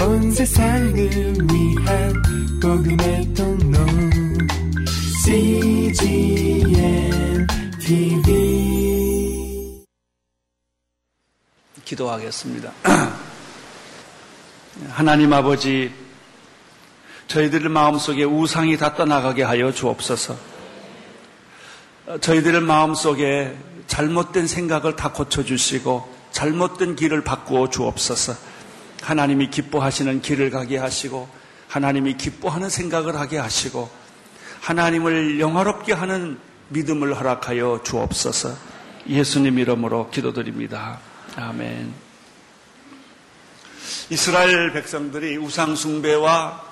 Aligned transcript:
온 0.00 0.30
세상을 0.30 0.94
위한 0.94 2.22
복음의 2.62 3.34
통로 3.34 3.78
CGM 5.24 6.70
TV 7.80 9.84
기도하겠습니다. 11.84 12.72
하나님 14.90 15.32
아버지, 15.32 15.92
저희들 17.26 17.68
마음속에 17.68 18.22
우상이 18.24 18.76
다 18.76 18.94
떠나가게 18.94 19.42
하여 19.42 19.72
주옵소서. 19.72 20.36
저희들 22.20 22.60
마음속에 22.60 23.56
잘못된 23.86 24.46
생각을 24.46 24.94
다 24.96 25.12
고쳐주시고 25.12 26.16
잘못된 26.30 26.94
길을 26.94 27.24
바꾸어 27.24 27.68
주옵소서. 27.68 28.57
하나님이 29.02 29.50
기뻐하시는 29.50 30.22
길을 30.22 30.50
가게 30.50 30.76
하시고 30.76 31.28
하나님이 31.68 32.16
기뻐하는 32.16 32.70
생각을 32.70 33.16
하게 33.16 33.38
하시고 33.38 33.90
하나님을 34.60 35.40
영화롭게 35.40 35.92
하는 35.92 36.38
믿음을 36.68 37.14
허락하여 37.14 37.82
주옵소서. 37.84 38.56
예수님 39.08 39.58
이름으로 39.58 40.10
기도드립니다. 40.10 40.98
아멘. 41.36 41.92
이스라엘 44.10 44.72
백성들이 44.72 45.36
우상숭배와 45.36 46.68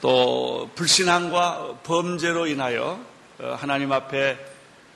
또 0.00 0.70
불신앙과 0.74 1.80
범죄로 1.82 2.46
인하여 2.46 3.00
어, 3.38 3.56
하나님 3.58 3.92
앞에 3.92 4.38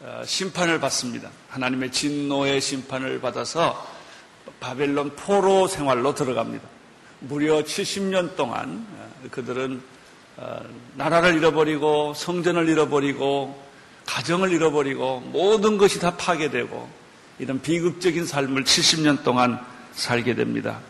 어, 0.01 0.23
심판을 0.24 0.80
받습니다. 0.80 1.30
하나님의 1.51 1.93
진노의 1.93 2.60
심판을 2.60 3.21
받아서 3.21 3.94
바벨론 4.64 5.10
포로 5.14 5.68
생활로 5.68 6.14
들어갑니다. 6.14 6.66
무려 7.20 7.62
70년 7.62 8.34
동안 8.34 8.87
어, 8.96 9.28
그들은 9.30 9.82
나라를 10.95 11.37
잃어버리고 11.37 12.15
성전을 12.15 12.68
잃어버리고 12.71 13.62
가정을 14.06 14.52
잃어버리고 14.52 15.21
모든 15.21 15.76
것이 15.76 16.01
다 16.01 16.16
파괴되고 16.16 16.88
이런 17.38 17.60
비극적인 17.60 18.24
삶을 18.26 18.65
70년 18.65 19.23
동안 19.23 19.60
살게 19.93 20.34
됩니다. 20.34 20.80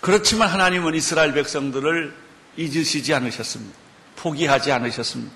그렇지만 0.00 0.48
하나님은 0.48 0.94
이스라엘 0.94 1.34
백성들을 1.34 2.14
잊으시지 2.56 3.12
않으셨습니다. 3.12 3.76
포기하지 4.16 4.72
않으셨습니다. 4.72 5.32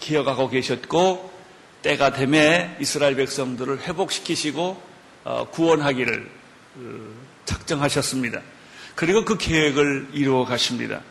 기억하고 0.00 0.48
계셨고 0.50 1.32
때가 1.82 2.12
되매 2.12 2.76
이스라엘 2.80 3.14
백성들을 3.14 3.82
회복시키시고 3.82 4.62
어, 4.64 4.95
구원하기를 5.50 6.30
어, 6.76 6.80
작정하셨습니다. 7.44 8.40
그리고 8.94 9.24
그 9.24 9.36
계획을 9.36 10.10
이루어 10.12 10.44
가십니다. 10.44 11.02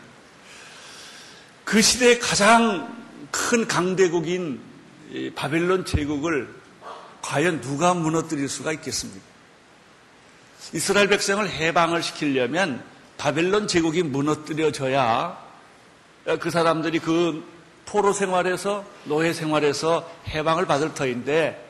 그 1.64 1.82
시대의 1.82 2.18
가장 2.18 2.96
큰 3.30 3.66
강대국인 3.66 4.60
바벨론 5.34 5.84
제국을 5.84 6.48
과연 7.22 7.60
누가 7.60 7.94
무너뜨릴 7.94 8.48
수가 8.48 8.72
있겠습니까? 8.72 9.20
이스라엘 10.72 11.08
백성을 11.08 11.48
해방을 11.48 12.02
시키려면 12.02 12.82
바벨론 13.18 13.66
제국이 13.66 14.02
무너뜨려져야 14.02 15.44
그 16.40 16.50
사람들이 16.50 16.98
그 16.98 17.44
포로 17.84 18.12
생활에서 18.12 18.84
노예 19.04 19.32
생활에서 19.32 20.10
해방을 20.28 20.66
받을 20.66 20.92
터인데 20.94 21.65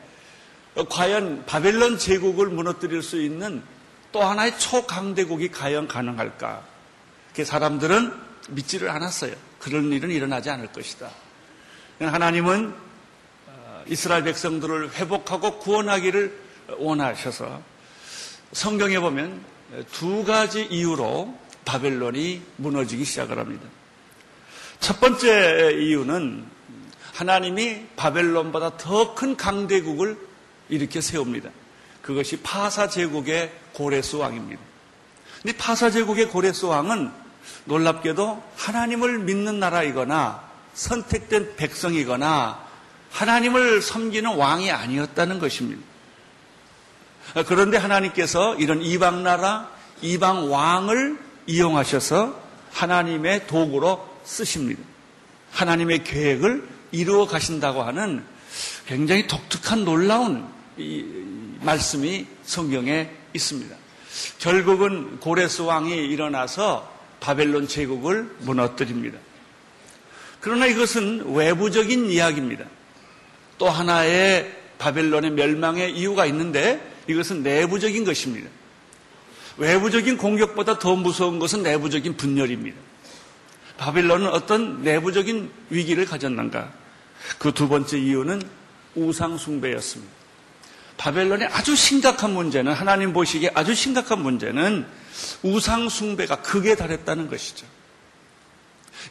과연 0.85 1.45
바벨론 1.45 1.97
제국을 1.97 2.47
무너뜨릴 2.47 3.01
수 3.01 3.21
있는 3.21 3.63
또 4.11 4.23
하나의 4.23 4.57
초강대국이 4.59 5.49
과연 5.49 5.87
가능할까? 5.87 6.63
그 7.35 7.45
사람들은 7.45 8.13
믿지를 8.49 8.89
않았어요. 8.89 9.33
그런 9.59 9.91
일은 9.91 10.11
일어나지 10.11 10.49
않을 10.49 10.71
것이다. 10.71 11.09
하나님은 11.99 12.73
어, 13.47 13.83
이스라엘 13.87 14.23
백성들을 14.23 14.93
회복하고 14.93 15.59
구원하기를 15.59 16.39
원하셔서 16.77 17.61
성경에 18.53 18.99
보면 18.99 19.41
두 19.91 20.23
가지 20.23 20.63
이유로 20.63 21.37
바벨론이 21.65 22.41
무너지기 22.57 23.03
시작을 23.03 23.37
합니다. 23.37 23.67
첫 24.79 24.99
번째 24.99 25.73
이유는 25.73 26.45
하나님이 27.13 27.87
바벨론보다 27.95 28.77
더 28.77 29.15
큰 29.15 29.35
강대국을 29.35 30.26
일으켜 30.69 31.01
세웁니다. 31.01 31.49
그것이 32.01 32.37
파사 32.41 32.87
제국의 32.87 33.51
고레스 33.73 34.15
왕입니다. 34.15 34.61
근데 35.41 35.57
파사 35.57 35.89
제국의 35.91 36.29
고레스 36.29 36.65
왕은 36.65 37.11
놀랍게도 37.65 38.43
하나님을 38.55 39.19
믿는 39.19 39.59
나라이거나 39.59 40.41
선택된 40.73 41.55
백성이거나 41.55 42.65
하나님을 43.11 43.81
섬기는 43.81 44.35
왕이 44.35 44.71
아니었다는 44.71 45.39
것입니다. 45.39 45.81
그런데 47.47 47.77
하나님께서 47.77 48.55
이런 48.55 48.81
이방 48.81 49.23
나라, 49.23 49.69
이방 50.01 50.51
왕을 50.51 51.19
이용하셔서 51.47 52.39
하나님의 52.71 53.47
도구로 53.47 54.07
쓰십니다. 54.23 54.81
하나님의 55.51 56.03
계획을 56.03 56.67
이루어 56.91 57.27
가신다고 57.27 57.83
하는 57.83 58.23
굉장히 58.85 59.27
독특한 59.27 59.83
놀라운 59.83 60.47
말씀이 61.61 62.25
성경에 62.43 63.09
있습니다. 63.33 63.75
결국은 64.39 65.19
고레스 65.19 65.61
왕이 65.63 65.95
일어나서 66.07 66.91
바벨론 67.19 67.67
제국을 67.67 68.29
무너뜨립니다. 68.39 69.17
그러나 70.39 70.65
이것은 70.65 71.33
외부적인 71.33 72.09
이야기입니다. 72.09 72.65
또 73.57 73.69
하나의 73.69 74.55
바벨론의 74.77 75.31
멸망의 75.31 75.97
이유가 75.97 76.25
있는데 76.27 76.79
이것은 77.07 77.43
내부적인 77.43 78.05
것입니다. 78.05 78.49
외부적인 79.57 80.17
공격보다 80.17 80.77
더 80.77 80.95
무서운 80.95 81.39
것은 81.39 81.63
내부적인 81.63 82.15
분열입니다. 82.17 82.77
바빌론은 83.77 84.27
어떤 84.27 84.83
내부적인 84.83 85.51
위기를 85.69 86.05
가졌는가? 86.05 86.73
그 87.39 87.51
두 87.51 87.67
번째 87.67 87.97
이유는 87.97 88.41
우상숭배였습니다. 88.95 90.16
바벨론의 90.97 91.47
아주 91.51 91.75
심각한 91.75 92.33
문제는 92.33 92.73
하나님 92.73 93.13
보시기에 93.13 93.51
아주 93.53 93.75
심각한 93.75 94.21
문제는 94.21 94.85
우상 95.43 95.89
숭배가 95.89 96.41
극에 96.41 96.75
달했다는 96.75 97.29
것이죠. 97.29 97.65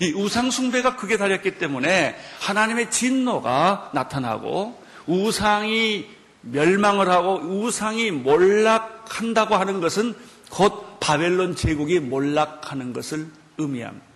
이 0.00 0.12
우상 0.12 0.50
숭배가 0.50 0.96
극에 0.96 1.16
달했기 1.16 1.58
때문에 1.58 2.16
하나님의 2.40 2.90
진노가 2.90 3.92
나타나고 3.94 4.82
우상이 5.06 6.06
멸망을 6.42 7.08
하고 7.08 7.36
우상이 7.36 8.10
몰락한다고 8.10 9.56
하는 9.56 9.80
것은 9.80 10.14
곧 10.50 10.98
바벨론 11.00 11.56
제국이 11.56 12.00
몰락하는 12.00 12.92
것을 12.92 13.26
의미합니다. 13.58 14.06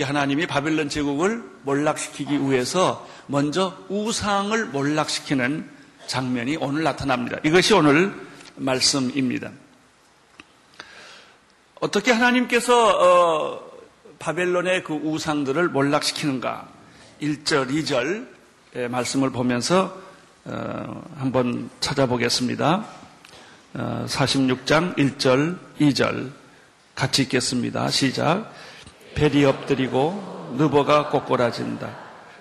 하나님이 0.00 0.46
바벨론 0.46 0.88
제국을 0.88 1.44
몰락시키기 1.64 2.50
위해서 2.50 3.06
먼저 3.26 3.76
우상을 3.90 4.66
몰락시키는 4.66 5.68
장면이 6.10 6.56
오늘 6.56 6.82
나타납니다. 6.82 7.38
이것이 7.44 7.72
오늘 7.72 8.12
말씀입니다. 8.56 9.52
어떻게 11.78 12.10
하나님께서 12.10 12.88
어, 12.98 13.70
바벨론의 14.18 14.82
그 14.82 14.92
우상들을 14.92 15.68
몰락시키는가? 15.68 16.66
1절, 17.22 17.70
2절 17.70 18.90
말씀을 18.90 19.30
보면서 19.30 19.96
어, 20.46 21.02
한번 21.16 21.70
찾아보겠습니다. 21.78 22.84
어, 23.74 24.04
46장 24.08 24.96
1절, 24.96 25.58
2절 25.78 26.32
같이 26.96 27.22
읽겠습니다. 27.22 27.88
시작. 27.90 28.52
벨이 29.14 29.44
엎드리고 29.44 30.56
느보가 30.58 31.10
꼬꼬라진다. 31.10 31.96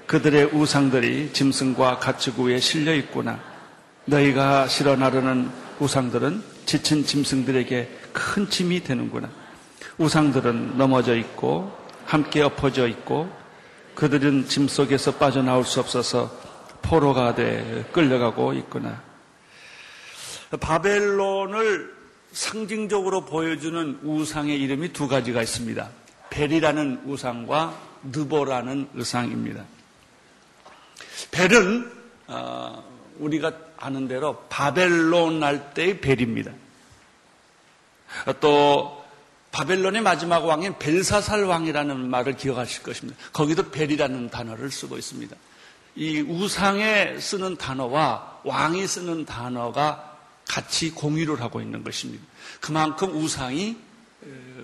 그들의 0.07 0.45
우상들이 0.53 1.33
짐승과 1.33 1.99
가축 1.99 2.39
위에 2.39 2.59
실려 2.59 2.95
있구나. 2.95 3.48
너희가 4.05 4.67
실어 4.67 4.95
나르는 4.95 5.49
우상들은 5.79 6.43
지친 6.65 7.05
짐승들에게 7.05 7.99
큰 8.13 8.49
짐이 8.49 8.83
되는구나. 8.83 9.29
우상들은 9.97 10.77
넘어져 10.77 11.15
있고 11.15 11.75
함께 12.05 12.41
엎어져 12.41 12.87
있고 12.87 13.29
그들은 13.95 14.47
짐 14.47 14.67
속에서 14.67 15.15
빠져나올 15.15 15.65
수 15.65 15.79
없어서 15.79 16.31
포로가 16.81 17.35
돼 17.35 17.85
끌려가고 17.91 18.53
있구나. 18.53 19.01
바벨론을 20.59 21.93
상징적으로 22.31 23.25
보여주는 23.25 23.99
우상의 24.03 24.59
이름이 24.61 24.93
두 24.93 25.07
가지가 25.07 25.41
있습니다. 25.41 25.89
벨이라는 26.29 27.03
우상과 27.05 27.77
느보라는 28.03 28.89
우상입니다. 28.95 29.65
벨은 31.31 31.91
어, 32.27 32.83
우리가 33.19 33.51
아는 33.79 34.07
대로 34.07 34.45
바벨론 34.49 35.43
할 35.43 35.73
때의 35.73 36.01
벨입니다. 36.01 36.51
또 38.39 39.03
바벨론의 39.51 40.01
마지막 40.01 40.45
왕인 40.45 40.77
벨사살 40.77 41.43
왕이라는 41.43 42.09
말을 42.09 42.37
기억하실 42.37 42.83
것입니다. 42.83 43.19
거기도 43.33 43.69
벨이라는 43.71 44.29
단어를 44.29 44.69
쓰고 44.71 44.97
있습니다. 44.97 45.35
이 45.95 46.21
우상에 46.21 47.19
쓰는 47.19 47.57
단어와 47.57 48.41
왕이 48.43 48.85
쓰는 48.87 49.25
단어가 49.25 50.17
같이 50.47 50.91
공유를 50.91 51.41
하고 51.41 51.61
있는 51.61 51.83
것입니다. 51.83 52.23
그만큼 52.59 53.15
우상이 53.15 53.77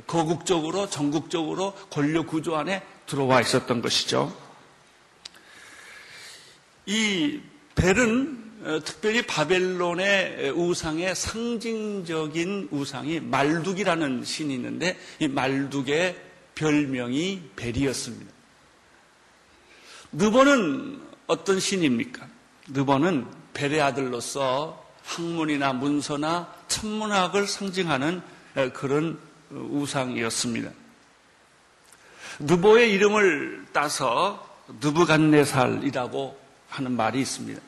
거국적으로 0.07 0.89
전국적으로 0.89 1.73
권력 1.89 2.27
구조 2.27 2.55
안에 2.55 2.83
들어와 3.05 3.41
있었던 3.41 3.81
것이죠. 3.81 4.35
이 6.85 7.39
벨은 7.75 8.44
어, 8.44 8.44
특별히 8.83 9.21
바벨론의 9.21 10.51
우상의 10.51 11.13
상징적인 11.15 12.69
우상이 12.71 13.19
말둑이라는 13.19 14.23
신이 14.23 14.55
있는데 14.55 14.97
이 15.19 15.27
말둑의 15.27 16.19
별명이 16.55 17.51
벨이었습니다. 17.55 18.33
느보는 20.13 20.99
어떤 21.27 21.59
신입니까? 21.59 22.27
느보는 22.69 23.27
벨의 23.53 23.81
아들로서 23.81 24.83
학문이나 25.03 25.73
문서나 25.73 26.51
천문학을 26.67 27.47
상징하는 27.47 28.21
그런 28.73 29.19
우상이었습니다. 29.51 30.71
느보의 32.39 32.91
이름을 32.93 33.67
따서 33.71 34.57
느부갓네살이라고 34.81 36.39
하는 36.69 36.91
말이 36.93 37.21
있습니다. 37.21 37.61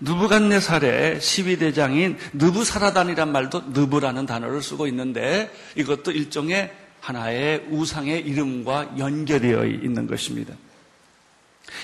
느부갓네살의 0.00 1.18
12대장인 1.18 2.16
느부사라단이란 2.32 3.30
말도 3.30 3.62
느부라는 3.68 4.26
단어를 4.26 4.62
쓰고 4.62 4.86
있는데 4.88 5.50
이것도 5.76 6.10
일종의 6.10 6.72
하나의 7.00 7.66
우상의 7.70 8.20
이름과 8.22 8.98
연결되어 8.98 9.66
있는 9.66 10.06
것입니다. 10.06 10.54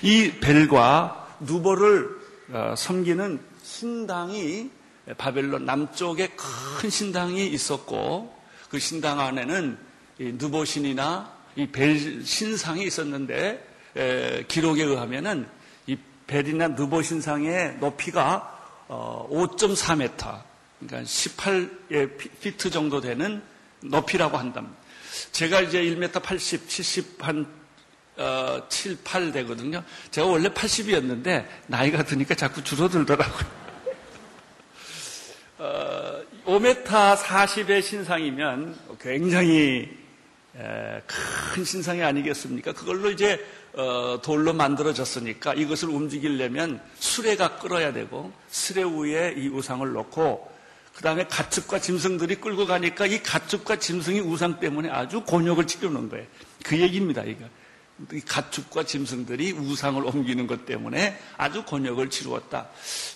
이 0.03 0.33
벨과 0.41 1.37
누보를 1.41 2.09
어, 2.53 2.75
섬기는 2.77 3.39
신당이 3.63 4.71
바벨론 5.17 5.65
남쪽에 5.65 6.31
큰 6.81 6.91
신당이 6.91 7.47
있었고 7.49 8.35
그 8.71 8.79
신당 8.79 9.21
안에는 9.21 9.79
누보 10.39 10.65
신이나 10.65 11.41
이 11.57 11.67
벨 11.67 12.25
신상이 12.25 12.85
있었는데 12.85 13.67
기록에 14.49 14.85
의하면은 14.85 15.47
벨이나 16.31 16.69
느보 16.69 17.03
신상의 17.03 17.79
높이가 17.81 18.87
5.4m, 18.89 20.27
어, 20.27 20.45
그러니까 20.79 21.05
18 21.05 21.71
피트 22.41 22.71
정도 22.71 23.01
되는 23.01 23.43
높이라고 23.81 24.39
한답니다. 24.39 24.77
제가 25.33 25.61
이제 25.63 25.83
1m 25.83 26.23
80, 26.23 26.69
70, 26.69 27.17
한, 27.19 27.47
어, 28.17 28.63
7, 28.69 28.99
8 29.03 29.33
되거든요. 29.33 29.83
제가 30.13 30.29
원래 30.29 30.49
80이었는데, 30.51 31.49
나이가 31.67 32.05
드니까 32.05 32.37
자꾸 32.37 32.63
줄어들더라고요. 32.63 33.47
어, 35.59 36.23
5m 36.47 37.17
40의 37.17 37.83
신상이면 37.83 38.79
굉장히 39.01 39.99
에, 40.57 41.01
큰 41.07 41.65
신상이 41.65 42.03
아니겠습니까? 42.03 42.73
그걸로 42.73 43.11
이제 43.11 43.35
어, 43.35 43.60
돌로 44.23 44.53
만들어졌으니까 44.53 45.55
이것을 45.55 45.89
움직이려면 45.89 46.81
수레가 46.99 47.59
끌어야 47.59 47.93
되고 47.93 48.33
수레 48.49 48.83
위에 48.83 49.35
이 49.37 49.49
우상을 49.49 49.91
놓고 49.93 50.51
그 50.95 51.03
다음에 51.03 51.25
가축과 51.27 51.79
짐승들이 51.79 52.37
끌고 52.37 52.67
가니까 52.67 53.07
이 53.07 53.23
가축과 53.23 53.77
짐승이 53.77 54.21
우상 54.21 54.61
때문에 54.61 54.91
아주 54.91 55.23
곤욕을 55.23 55.67
치르는 55.67 56.09
거예요. 56.09 56.27
그 56.63 56.79
얘기입니다, 56.79 57.23
이거. 57.23 57.47
이 58.13 58.21
가축과 58.21 58.85
짐승들이 58.85 59.53
우상을 59.53 60.05
옮기는 60.05 60.47
것 60.47 60.67
때문에 60.67 61.19
아주 61.37 61.65
곤욕을 61.65 62.11
치루었다. 62.11 62.69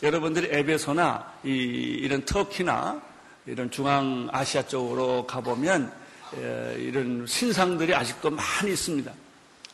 여러분들이 0.03 0.49
에베소나 0.51 1.41
이, 1.45 1.49
이런 1.51 2.25
터키나 2.25 3.03
이런 3.47 3.71
중앙아시아 3.71 4.67
쪽으로 4.67 5.27
가보면 5.27 5.93
이런 6.79 7.27
신상들이 7.27 7.95
아직도 7.95 8.31
많이 8.31 8.73
있습니다. 8.73 9.12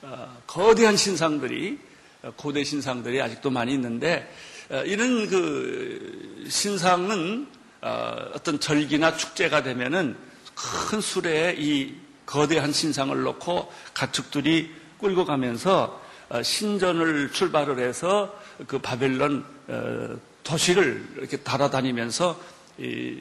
어, 0.03 0.43
거대한 0.47 0.97
신상들이 0.97 1.79
어, 2.23 2.33
고대 2.37 2.65
신상들이 2.65 3.21
아직도 3.21 3.51
많이 3.51 3.75
있는데 3.75 4.33
어, 4.71 4.83
이런 4.87 5.29
그 5.29 6.47
신상은 6.49 7.47
어떤 8.35 8.61
절기나 8.61 9.17
축제가 9.17 9.63
되면은 9.63 10.15
큰 10.55 11.01
수레에 11.01 11.57
이 11.59 11.95
거대한 12.27 12.73
신상을 12.73 13.23
놓고 13.23 13.73
가축들이 13.95 14.71
끌고 15.01 15.25
가면서 15.25 15.99
신전을 16.43 17.33
출발을 17.33 17.79
해서 17.79 18.39
그 18.67 18.79
바벨론 18.79 19.47
도시를 20.45 21.09
이렇게 21.17 21.39
달아다니면서 21.39 22.39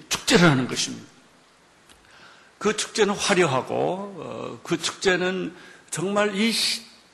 축제를 0.10 0.50
하는 0.50 0.68
것입니다. 0.68 1.08
그 2.58 2.76
축제는 2.76 3.14
화려하고 3.14 4.60
그 4.64 4.78
축제는 4.78 5.54
정말 5.90 6.36
이 6.36 6.54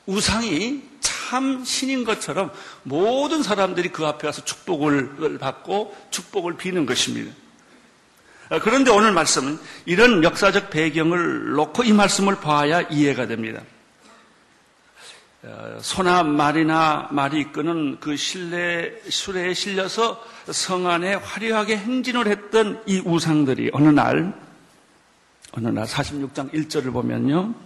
우상이 0.06 0.82
참 1.00 1.64
신인 1.64 2.04
것처럼 2.04 2.52
모든 2.82 3.42
사람들이 3.42 3.90
그 3.90 4.06
앞에 4.06 4.26
와서 4.26 4.44
축복을 4.44 5.38
받고 5.38 5.96
축복을 6.10 6.56
비는 6.56 6.86
것입니다. 6.86 7.32
아, 8.48 8.60
그런데 8.60 8.90
오늘 8.92 9.12
말씀은 9.12 9.58
이런 9.86 10.22
역사적 10.22 10.70
배경을 10.70 11.52
놓고 11.54 11.82
이 11.82 11.92
말씀을 11.92 12.36
봐야 12.36 12.80
이해가 12.82 13.26
됩니다. 13.26 13.62
아, 15.44 15.78
소나 15.80 16.22
말이나 16.22 17.08
말이 17.10 17.40
이끄는 17.40 17.98
그 17.98 18.16
실내, 18.16 18.92
수레에 19.08 19.52
실려서 19.52 20.24
성 20.52 20.86
안에 20.88 21.14
화려하게 21.14 21.76
행진을 21.76 22.28
했던 22.28 22.82
이 22.86 23.02
우상들이 23.04 23.70
어느 23.72 23.88
날, 23.88 24.32
어느 25.52 25.68
날 25.68 25.84
46장 25.86 26.52
1절을 26.52 26.92
보면요. 26.92 27.65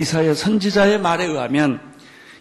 이사야 0.00 0.34
선지자의 0.34 1.00
말에 1.00 1.26
의하면 1.26 1.80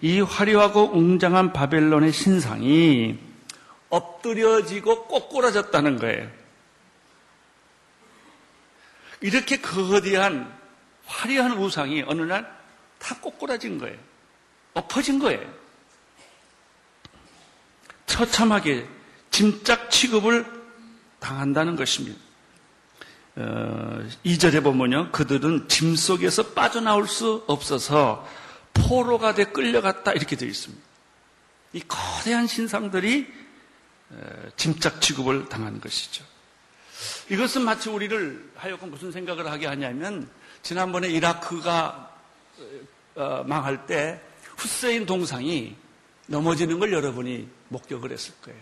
이 0.02 0.22
화려하고 0.22 0.92
웅장한 0.94 1.54
바벨론의 1.54 2.14
신상이 2.14 3.20
엎드려지고 3.90 5.06
꼬꾸라졌다는 5.08 6.00
거예요. 6.00 6.30
이렇게 9.22 9.60
거대한 9.60 10.52
화려한 11.06 11.58
우상이 11.58 12.04
어느 12.08 12.22
날 12.22 12.60
다 13.00 13.16
꼬꾸라진 13.20 13.80
거예요. 13.80 13.98
엎어진 14.74 15.18
거예요. 15.18 15.52
처참하게 18.06 18.88
짐짝 19.32 19.90
취급을 19.90 20.46
당한다는 21.20 21.76
것입니다. 21.76 22.20
어, 23.40 24.06
2절에 24.26 24.62
보면요. 24.62 25.12
그들은 25.14 25.70
짐 25.70 25.96
속에서 25.96 26.48
빠져나올 26.48 27.08
수 27.08 27.46
없어서 27.48 28.28
포로가 28.74 29.34
돼 29.34 29.46
끌려갔다 29.46 30.12
이렇게 30.12 30.36
되어 30.36 30.50
있습니다. 30.50 30.84
이 31.72 31.82
거대한 31.88 32.48
신상들이 32.48 33.32
어, 34.10 34.50
짐짝 34.58 35.02
취급을 35.02 35.48
당한 35.48 35.80
것이죠. 35.80 36.26
이것은 37.30 37.62
마치 37.64 37.90
우리를 37.90 38.52
하여금 38.58 38.92
무슨 38.92 39.14
생각을 39.14 39.50
하게 39.50 39.68
하냐면 39.68 40.30
지난번에 40.62 41.08
이라크가 41.08 42.14
어, 43.16 43.44
망할 43.48 43.86
때 43.86 44.20
후세인 44.58 45.06
동상이 45.06 45.78
넘어지는 46.26 46.78
걸 46.80 46.92
여러분이 46.92 47.48
목격을 47.70 48.12
했을 48.12 48.34
거예요. 48.42 48.60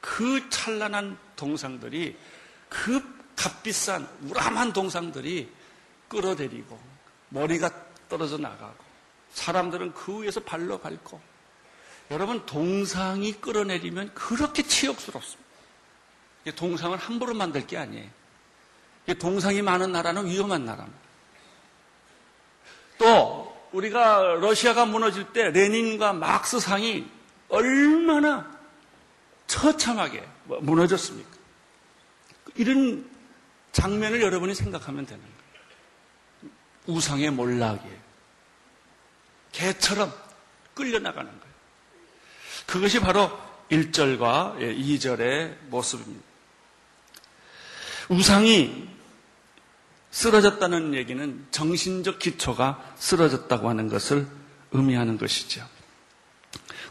그 0.00 0.48
찬란한 0.50 1.16
동상들이 1.36 2.16
그 2.68 3.17
값비싼 3.38 4.08
우람한 4.22 4.72
동상들이 4.72 5.48
끌어들이고 6.08 6.78
머리가 7.28 7.70
떨어져 8.08 8.36
나가고 8.36 8.76
사람들은 9.32 9.94
그 9.94 10.22
위에서 10.22 10.40
발로 10.40 10.78
밟고 10.78 11.20
여러분 12.10 12.44
동상이 12.46 13.32
끌어내리면 13.34 14.12
그렇게 14.14 14.62
치욕스럽습니다. 14.62 15.48
동상을 16.56 16.96
함부로 16.96 17.34
만들 17.34 17.66
게 17.66 17.76
아니에요. 17.76 18.08
동상이 19.18 19.62
많은 19.62 19.92
나라는 19.92 20.26
위험한 20.26 20.64
나라입니다. 20.64 21.00
또 22.96 23.68
우리가 23.72 24.38
러시아가 24.40 24.86
무너질 24.86 25.32
때 25.32 25.50
레닌과 25.50 26.14
막스 26.14 26.58
상이 26.58 27.06
얼마나 27.48 28.50
처참하게 29.46 30.26
무너졌습니까? 30.60 31.30
이런 32.56 33.17
장면을 33.72 34.22
여러분이 34.22 34.54
생각하면 34.54 35.06
되는 35.06 35.22
거예요. 35.22 36.52
우상의 36.86 37.30
몰락이에요. 37.30 37.98
개처럼 39.52 40.12
끌려나가는 40.74 41.30
거예요. 41.30 41.54
그것이 42.66 43.00
바로 43.00 43.30
1절과 43.70 44.58
2절의 44.58 45.56
모습입니다. 45.68 46.24
우상이 48.08 48.88
쓰러졌다는 50.10 50.94
얘기는 50.94 51.46
정신적 51.50 52.18
기초가 52.18 52.94
쓰러졌다고 52.96 53.68
하는 53.68 53.88
것을 53.88 54.26
의미하는 54.72 55.18
것이죠. 55.18 55.66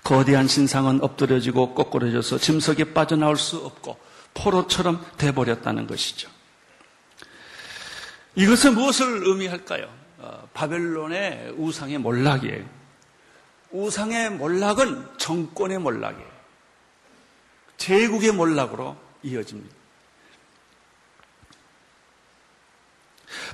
거대한 0.04 0.48
신상은 0.48 1.04
엎드려지고 1.04 1.74
꼬꾸러져서 1.74 2.38
짐석에 2.38 2.94
빠져나올 2.94 3.38
수 3.38 3.58
없고 3.58 4.00
포로처럼 4.34 5.04
돼버렸다는 5.18 5.88
것이죠. 5.88 6.30
이것은 8.38 8.76
무엇을 8.76 9.24
의미할까요? 9.26 9.92
어, 10.20 10.48
바벨론의 10.54 11.56
우상의 11.58 11.98
몰락이에요. 11.98 12.70
우상의 13.72 14.30
몰락은 14.30 15.18
정권의 15.18 15.80
몰락이에요. 15.80 16.38
제국의 17.78 18.34
몰락으로 18.34 18.96
이어집니다. 19.24 19.76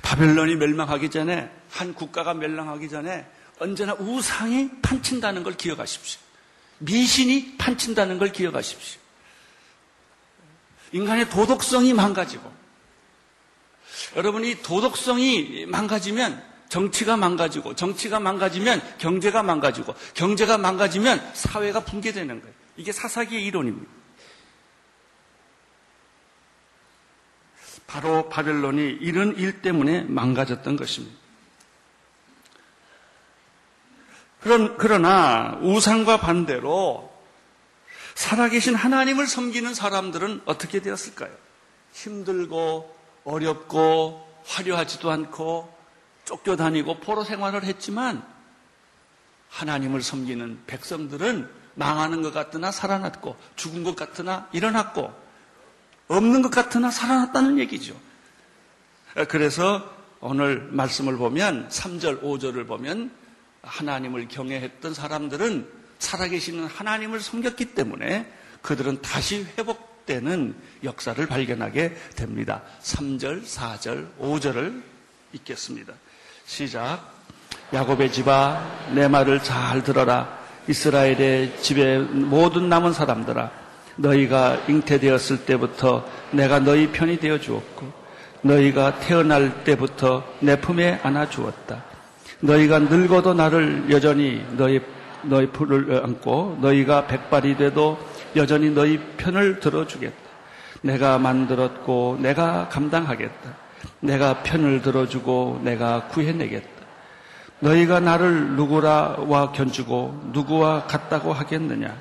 바벨론이 0.02 0.56
멸망하기 0.56 1.10
전에 1.10 1.50
한 1.70 1.94
국가가 1.94 2.34
멸망하기 2.34 2.90
전에 2.90 3.26
언제나 3.58 3.94
우상이 3.94 4.70
판친다는 4.82 5.44
걸 5.44 5.54
기억하십시오. 5.56 6.20
미신이 6.80 7.56
판친다는 7.56 8.18
걸 8.18 8.32
기억하십시오. 8.32 9.00
인간의 10.92 11.30
도덕성이 11.30 11.94
망가지고 11.94 12.63
여러분이 14.16 14.62
도덕성이 14.62 15.66
망가지면 15.66 16.42
정치가 16.68 17.16
망가지고 17.16 17.74
정치가 17.74 18.20
망가지면 18.20 18.98
경제가 18.98 19.42
망가지고 19.42 19.94
경제가 20.14 20.58
망가지면 20.58 21.32
사회가 21.34 21.80
붕괴되는 21.80 22.40
거예요. 22.40 22.54
이게 22.76 22.92
사사기의 22.92 23.44
이론입니다. 23.44 23.90
바로 27.86 28.28
바벨론이 28.28 28.98
이런 29.00 29.36
일 29.36 29.62
때문에 29.62 30.02
망가졌던 30.02 30.76
것입니다. 30.76 31.16
그러나 34.40 35.58
우상과 35.62 36.18
반대로 36.18 37.10
살아계신 38.14 38.74
하나님을 38.74 39.26
섬기는 39.26 39.74
사람들은 39.74 40.42
어떻게 40.44 40.80
되었을까요? 40.80 41.32
힘들고 41.92 42.93
어렵고 43.24 44.24
화려하지도 44.44 45.10
않고 45.10 45.72
쫓겨다니고 46.24 47.00
포로 47.00 47.24
생활을 47.24 47.64
했지만 47.64 48.24
하나님을 49.50 50.02
섬기는 50.02 50.62
백성들은 50.66 51.48
망하는 51.74 52.22
것 52.22 52.32
같으나 52.32 52.70
살아났고 52.70 53.36
죽은 53.56 53.84
것 53.84 53.96
같으나 53.96 54.48
일어났고 54.52 55.12
없는 56.08 56.42
것 56.42 56.50
같으나 56.50 56.90
살아났다는 56.90 57.58
얘기죠. 57.60 57.98
그래서 59.28 59.90
오늘 60.20 60.68
말씀을 60.70 61.16
보면 61.16 61.68
3절, 61.68 62.22
5절을 62.22 62.66
보면 62.66 63.10
하나님을 63.62 64.28
경외했던 64.28 64.94
사람들은 64.94 65.68
살아계시는 65.98 66.66
하나님을 66.66 67.20
섬겼기 67.20 67.74
때문에 67.74 68.30
그들은 68.62 69.02
다시 69.02 69.46
회복 69.58 69.93
되는 70.06 70.54
역사를 70.82 71.26
발견하게 71.26 71.94
됩니다. 72.16 72.62
3절, 72.82 73.44
4절, 73.44 74.06
5절을 74.20 74.82
읽겠습니다. 75.32 75.92
시작. 76.46 77.12
야곱의 77.72 78.12
집아, 78.12 78.64
내 78.94 79.08
말을 79.08 79.42
잘 79.42 79.82
들어라. 79.82 80.38
이스라엘의 80.68 81.60
집에 81.60 81.98
모든 81.98 82.68
남은 82.68 82.92
사람들아, 82.92 83.50
너희가 83.96 84.62
잉태되었을 84.68 85.44
때부터 85.44 86.06
내가 86.32 86.58
너희 86.58 86.90
편이 86.90 87.18
되어 87.18 87.38
주었고, 87.38 87.92
너희가 88.42 89.00
태어날 89.00 89.64
때부터 89.64 90.24
내 90.40 90.60
품에 90.60 91.00
안아 91.02 91.30
주었다. 91.30 91.82
너희가 92.40 92.78
늙어도 92.78 93.32
나를 93.32 93.86
여전히 93.90 94.44
너희 94.56 94.80
너희 95.22 95.46
풀을 95.46 96.04
안고 96.04 96.58
너희가 96.60 97.06
백발이 97.06 97.56
돼도 97.56 97.98
여전히 98.36 98.70
너희 98.70 98.98
편을 99.16 99.60
들어주겠다. 99.60 100.16
내가 100.82 101.18
만들었고 101.18 102.18
내가 102.20 102.68
감당하겠다. 102.68 103.56
내가 104.00 104.42
편을 104.42 104.82
들어주고 104.82 105.60
내가 105.64 106.08
구해내겠다. 106.08 106.68
너희가 107.60 108.00
나를 108.00 108.56
누구라와 108.56 109.52
견주고 109.52 110.30
누구와 110.32 110.86
같다고 110.86 111.32
하겠느냐? 111.32 111.96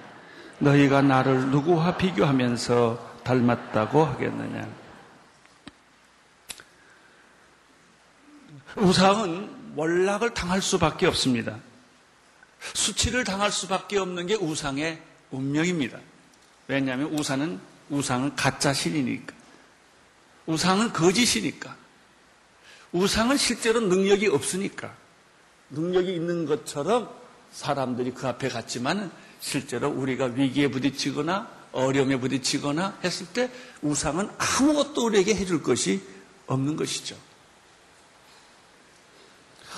너희가 0.60 1.02
나를 1.02 1.50
누구와 1.50 1.96
비교하면서 1.98 3.14
닮았다고 3.24 4.04
하겠느냐? 4.04 4.68
우상은 8.76 9.76
몰락을 9.76 10.34
당할 10.34 10.62
수밖에 10.62 11.08
없습니다. 11.08 11.56
수치를 12.60 13.24
당할 13.24 13.52
수밖에 13.52 13.98
없는 13.98 14.28
게 14.28 14.36
우상의 14.36 15.02
운명입니다. 15.32 16.00
왜냐하면 16.68 17.08
우상은 17.08 17.60
우상은 17.90 18.36
가짜 18.36 18.74
신이니까. 18.74 19.34
우상은 20.46 20.94
거짓이니까. 20.94 21.76
우상은 22.92 23.38
실제로 23.38 23.82
능력이 23.82 24.28
없으니까. 24.28 24.94
능력이 25.70 26.14
있는 26.14 26.46
것처럼 26.46 27.10
사람들이 27.52 28.14
그 28.14 28.28
앞에 28.28 28.50
갔지만 28.50 29.12
실제로 29.40 29.90
우리가 29.90 30.26
위기에 30.26 30.70
부딪히거나 30.70 31.50
어려움에 31.72 32.18
부딪히거나 32.18 33.00
했을 33.04 33.26
때 33.28 33.52
우상은 33.82 34.30
아무것도 34.38 35.06
우리에게 35.06 35.36
해줄 35.36 35.64
것이 35.64 36.02
없는 36.48 36.76
것이죠. 36.76 37.18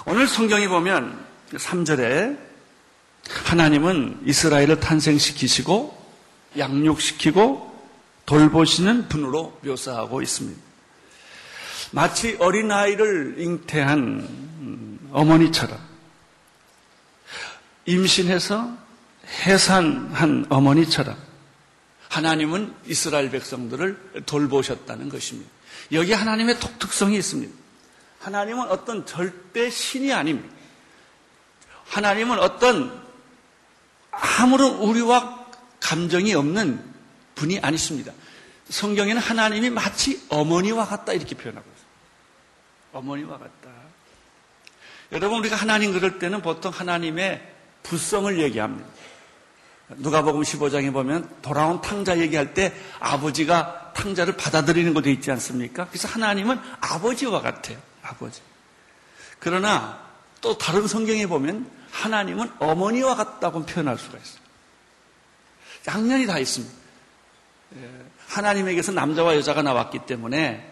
오늘 0.06 0.28
성경에 0.28 0.68
보면 0.68 1.26
3절에 1.54 2.38
하나님은 3.28 4.24
이스라엘을 4.26 4.80
탄생시키시고 4.80 6.05
양육시키고 6.58 7.74
돌보시는 8.26 9.08
분으로 9.08 9.58
묘사하고 9.64 10.22
있습니다. 10.22 10.62
마치 11.92 12.36
어린아이를 12.40 13.36
잉태한 13.38 15.10
어머니처럼 15.12 15.80
임신해서 17.86 18.78
해산한 19.46 20.48
어머니처럼 20.50 21.16
하나님은 22.10 22.74
이스라엘 22.86 23.30
백성들을 23.30 24.24
돌보셨다는 24.26 25.10
것입니다. 25.10 25.50
여기 25.92 26.14
하나님의 26.14 26.60
독특성이 26.60 27.18
있습니다. 27.18 27.54
하나님은 28.20 28.70
어떤 28.70 29.06
절대 29.06 29.70
신이 29.70 30.14
아닙니다. 30.14 30.54
하나님은 31.88 32.40
어떤 32.40 33.06
아무런 34.12 34.76
우리와 34.76 35.45
감정이 35.80 36.34
없는 36.34 36.84
분이 37.36 37.60
아니십니다. 37.60 38.14
성경에는 38.70 39.22
하나님이 39.22 39.70
마치 39.70 40.26
어머니와 40.30 40.86
같다 40.86 41.14
이렇게 41.14 41.36
표현하고 41.36 41.66
있어요. 41.70 41.86
어머니와 42.94 43.38
같다. 43.38 43.70
여러분 45.12 45.40
우리가 45.40 45.56
하나님 45.56 45.94
그럴 45.94 46.18
때는 46.18 46.42
보통 46.42 46.72
하나님의 46.72 47.54
부성을 47.84 48.42
얘기합니다. 48.42 48.88
누가복음 49.90 50.42
15장에 50.42 50.92
보면 50.92 51.30
돌아온 51.44 51.80
탕자 51.82 52.18
얘기할 52.18 52.56
때 52.56 52.74
아버지가 53.00 53.94
탕자를 53.94 54.36
받아들이는 54.36 54.96
것도 54.96 55.10
있지 55.12 55.30
않습니까? 55.32 55.88
그래서 55.90 56.08
하나님은 56.08 56.60
아버지와 56.82 57.42
같아요. 57.42 57.78
아버지. 58.02 58.42
그러나 59.40 60.04
또 60.42 60.58
다른 60.58 60.88
성경에 60.88 61.28
보면 61.28 61.70
하나님은 61.92 62.52
어머니와 62.60 63.16
같다고 63.16 63.66
표현할 63.66 63.98
수가 63.98 64.18
있어요. 64.18 64.45
양면이 65.88 66.26
다 66.26 66.40
있습니다. 66.40 66.74
예, 67.78 67.90
하나님에게서 68.28 68.92
남자와 68.92 69.36
여자가 69.36 69.62
나왔기 69.62 70.00
때문에 70.06 70.72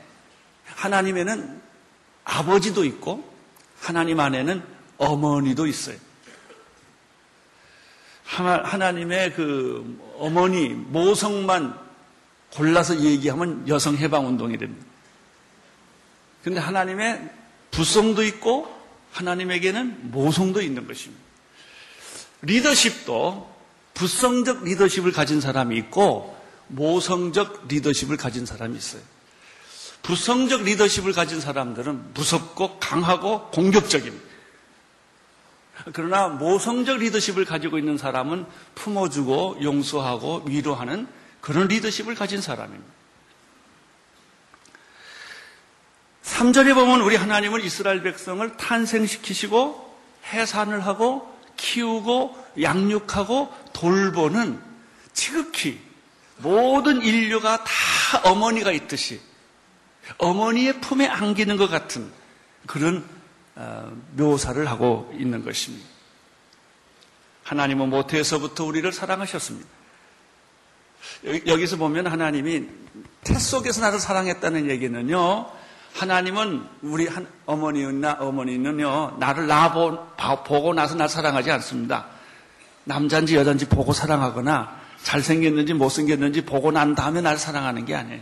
하나님에는 0.66 1.62
아버지도 2.24 2.86
있고 2.86 3.32
하나님 3.80 4.20
안에는 4.20 4.64
어머니도 4.98 5.68
있어요. 5.68 5.98
하나 8.24 8.92
님의 8.92 9.34
그 9.34 10.00
어머니 10.18 10.70
모성만 10.70 11.78
골라서 12.52 13.00
얘기하면 13.00 13.68
여성 13.68 13.98
해방 13.98 14.26
운동이 14.28 14.58
됩니다. 14.58 14.86
그런데 16.42 16.60
하나님의 16.60 17.30
부성도 17.72 18.24
있고 18.24 18.74
하나님에게는 19.12 20.12
모성도 20.12 20.62
있는 20.62 20.88
것입니다. 20.88 21.22
리더십도 22.42 23.53
부성적 23.94 24.64
리더십을 24.64 25.12
가진 25.12 25.42
사람이 25.42 25.78
있고 25.78 26.36
모성적 26.68 27.68
리더십을 27.68 28.18
가진 28.18 28.46
사람이 28.46 28.76
있어요. 28.78 29.02
부성적 30.02 30.64
리더십을 30.64 31.14
가진 31.14 31.40
사람들은 31.40 32.14
무섭고 32.14 32.80
강하고 32.80 33.50
공격적입니다. 33.52 34.34
그러나 35.94 36.28
모성적 36.28 36.98
리더십을 36.98 37.46
가지고 37.46 37.78
있는 37.78 37.98
사람은 37.98 38.46
품어주고 38.76 39.60
용서하고 39.62 40.44
위로하는 40.48 41.08
그런 41.42 41.68
리더십을 41.68 42.16
가진 42.16 42.42
사람입니다. 42.42 42.94
3절에 46.24 46.74
보면 46.74 47.02
우리 47.02 47.16
하나님은 47.16 47.62
이스라엘 47.62 48.02
백성을 48.02 48.58
탄생시키시고 48.58 49.94
해산을 50.32 50.86
하고 50.86 51.32
키우고 51.58 52.44
양육하고 52.62 53.54
돌보는 53.74 54.60
지극히 55.14 55.80
모든 56.38 57.02
인류가 57.02 57.64
다 57.64 57.72
어머니가 58.24 58.72
있듯이 58.72 59.22
어머니의 60.18 60.82
품에 60.82 61.08
안기는 61.08 61.58
것 61.58 61.70
같은 61.70 62.12
그런 62.66 63.06
어, 63.56 63.96
묘사를 64.14 64.66
하고 64.68 65.12
있는 65.18 65.44
것입니다. 65.44 65.88
하나님은 67.44 67.90
모태에서부터 67.90 68.66
우리를 68.66 68.92
사랑하셨습니다. 68.92 69.68
여기서 71.46 71.78
보면 71.78 72.08
하나님이 72.08 72.68
태 73.24 73.34
속에서 73.36 73.82
나를 73.82 74.00
사랑했다는 74.00 74.70
얘기는요. 74.70 75.52
하나님은 75.94 76.68
우리 76.82 77.08
어머니나 77.46 78.18
어머니는요. 78.20 79.18
나를 79.20 79.48
낳아 79.48 80.44
보고 80.44 80.74
나서 80.74 80.96
날 80.96 81.08
사랑하지 81.08 81.52
않습니다. 81.52 82.08
남자인지 82.86 83.36
여자인지 83.36 83.68
보고 83.68 83.94
사랑하거나 83.94 84.82
잘생겼는지 85.04 85.74
못생겼는지 85.74 86.46
보고 86.46 86.72
난 86.72 86.96
다음에 86.96 87.22
날 87.22 87.38
사랑하는 87.38 87.86
게 87.86 87.96
아니에요. 87.96 88.22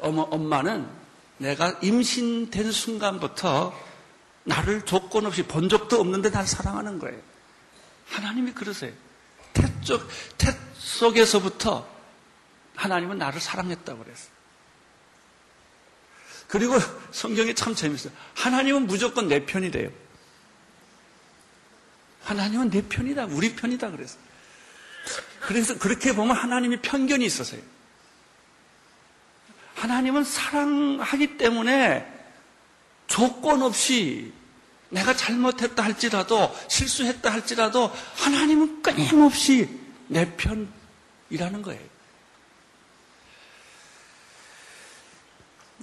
어머, 0.00 0.22
엄마는 0.22 0.86
내가 1.38 1.76
임신된 1.82 2.72
순간부터 2.72 3.74
나를 4.44 4.82
조건 4.82 5.26
없이 5.26 5.42
본 5.42 5.68
적도 5.68 6.00
없는데 6.00 6.30
날 6.30 6.46
사랑하는 6.46 6.98
거예요. 6.98 7.18
하나님이 8.08 8.52
그러세요. 8.52 8.92
태, 9.52 9.80
쪽, 9.80 10.06
태 10.38 10.56
속에서부터 10.74 11.86
하나님은 12.76 13.18
나를 13.18 13.40
사랑했다고 13.40 14.04
그랬어요. 14.04 14.36
그리고 16.46 16.74
성경이 17.10 17.54
참 17.54 17.74
재밌어요. 17.74 18.12
하나님은 18.34 18.86
무조건 18.86 19.28
내 19.28 19.44
편이래요. 19.44 19.90
하나님은 22.26 22.70
내 22.70 22.82
편이다. 22.82 23.26
우리 23.26 23.54
편이다. 23.54 23.92
그래서. 23.92 24.18
그래서 25.40 25.78
그렇게 25.78 26.12
보면 26.12 26.34
하나님이 26.34 26.82
편견이 26.82 27.24
있어서요. 27.24 27.60
하나님은 29.76 30.24
사랑하기 30.24 31.38
때문에 31.38 32.12
조건 33.06 33.62
없이 33.62 34.32
내가 34.88 35.14
잘못했다 35.14 35.84
할지라도 35.84 36.52
실수했다 36.68 37.32
할지라도 37.32 37.92
하나님은 38.16 38.82
끊임없이 38.82 39.68
내 40.08 40.36
편이라는 40.36 41.62
거예요. 41.62 41.80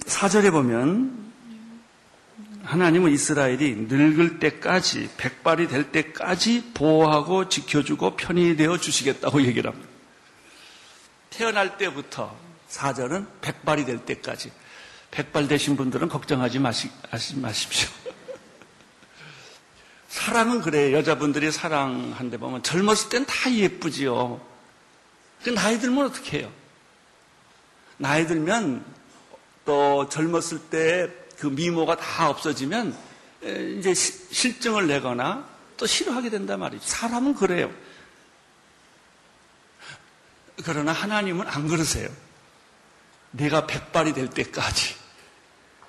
사절에 0.07 0.51
보면 0.51 1.22
하나님은 2.63 3.11
이스라엘이 3.11 3.75
늙을 3.89 4.39
때까지 4.39 5.09
백발이 5.17 5.67
될 5.67 5.91
때까지 5.91 6.71
보호하고 6.73 7.49
지켜주고 7.49 8.15
편히 8.15 8.55
되어 8.55 8.77
주시겠다고 8.77 9.43
얘기를 9.43 9.69
합니다. 9.69 9.89
태어날 11.29 11.77
때부터 11.77 12.35
사절은 12.67 13.27
백발이 13.41 13.85
될 13.85 14.05
때까지 14.05 14.51
백발 15.11 15.47
되신 15.47 15.75
분들은 15.75 16.07
걱정하지 16.07 16.59
마시, 16.59 16.89
마십시오. 17.35 17.89
사랑은 20.07 20.61
그래요. 20.61 20.95
여자분들이 20.95 21.51
사랑한데 21.51 22.37
보면 22.37 22.63
젊었을 22.63 23.09
땐 23.09 23.25
다 23.25 23.53
예쁘지요. 23.53 24.39
그 25.43 25.49
나이 25.49 25.79
들면 25.79 26.05
어떻게 26.05 26.39
해요? 26.39 26.51
나이 27.97 28.25
들면 28.25 28.85
또 29.65 30.07
젊었을 30.07 30.59
때 30.69 31.22
그 31.37 31.47
미모가 31.47 31.97
다 31.97 32.29
없어지면 32.29 32.95
이제 33.79 33.93
실증을 33.93 34.87
내거나 34.87 35.47
또 35.77 35.85
싫어하게 35.85 36.29
된단 36.29 36.59
말이죠. 36.59 36.85
사람은 36.85 37.35
그래요. 37.35 37.71
그러나 40.63 40.91
하나님은 40.91 41.47
안 41.47 41.67
그러세요. 41.67 42.09
내가 43.31 43.65
백발이 43.65 44.13
될 44.13 44.29
때까지, 44.29 44.95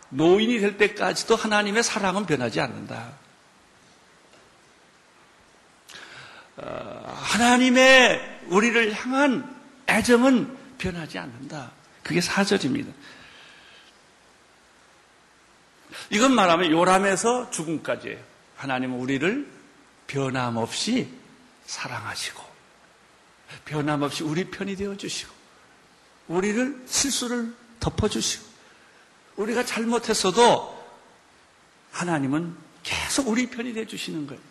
노인이 0.09 0.59
될 0.61 0.79
때까지도 0.79 1.37
하나님의 1.37 1.83
사랑은 1.83 2.25
변하지 2.25 2.61
않는다. 2.61 3.13
어, 6.57 7.21
하나님의 7.23 8.41
우리를 8.47 8.95
향한 8.95 9.55
애정은 9.89 10.57
변하지 10.79 11.19
않는다. 11.19 11.73
그게 12.03 12.21
사절입니다. 12.21 12.93
이건 16.11 16.35
말하면 16.35 16.71
요람에서 16.71 17.51
죽음까지예요. 17.51 18.19
하나님은 18.57 18.99
우리를 18.99 19.51
변함없이 20.07 21.09
사랑하시고 21.67 22.43
변함없이 23.65 24.23
우리 24.25 24.51
편이 24.51 24.77
되어 24.77 24.97
주시고 24.97 25.33
우리를 26.29 26.85
실수를 26.87 27.55
덮어 27.81 28.09
주시고 28.09 28.45
우리가 29.37 29.65
잘못했어도 29.65 30.75
하나님은 31.93 32.57
계속 32.83 33.29
우리 33.29 33.49
편이 33.49 33.73
되어 33.73 33.85
주시는 33.85 34.27
거예요. 34.27 34.43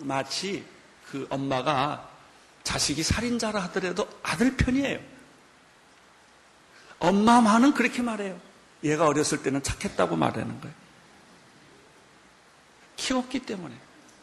마치 0.00 0.64
그 1.10 1.26
엄마가 1.30 2.10
자식이 2.64 3.02
살인자라 3.02 3.60
하더라도 3.64 4.08
아들 4.22 4.56
편이에요. 4.56 5.00
엄마만은 6.98 7.74
그렇게 7.74 8.00
말해요. 8.02 8.40
얘가 8.84 9.06
어렸을 9.06 9.42
때는 9.42 9.62
착했다고 9.62 10.16
말하는 10.16 10.60
거예요. 10.60 10.81
키웠기 13.02 13.40
때문에, 13.40 13.74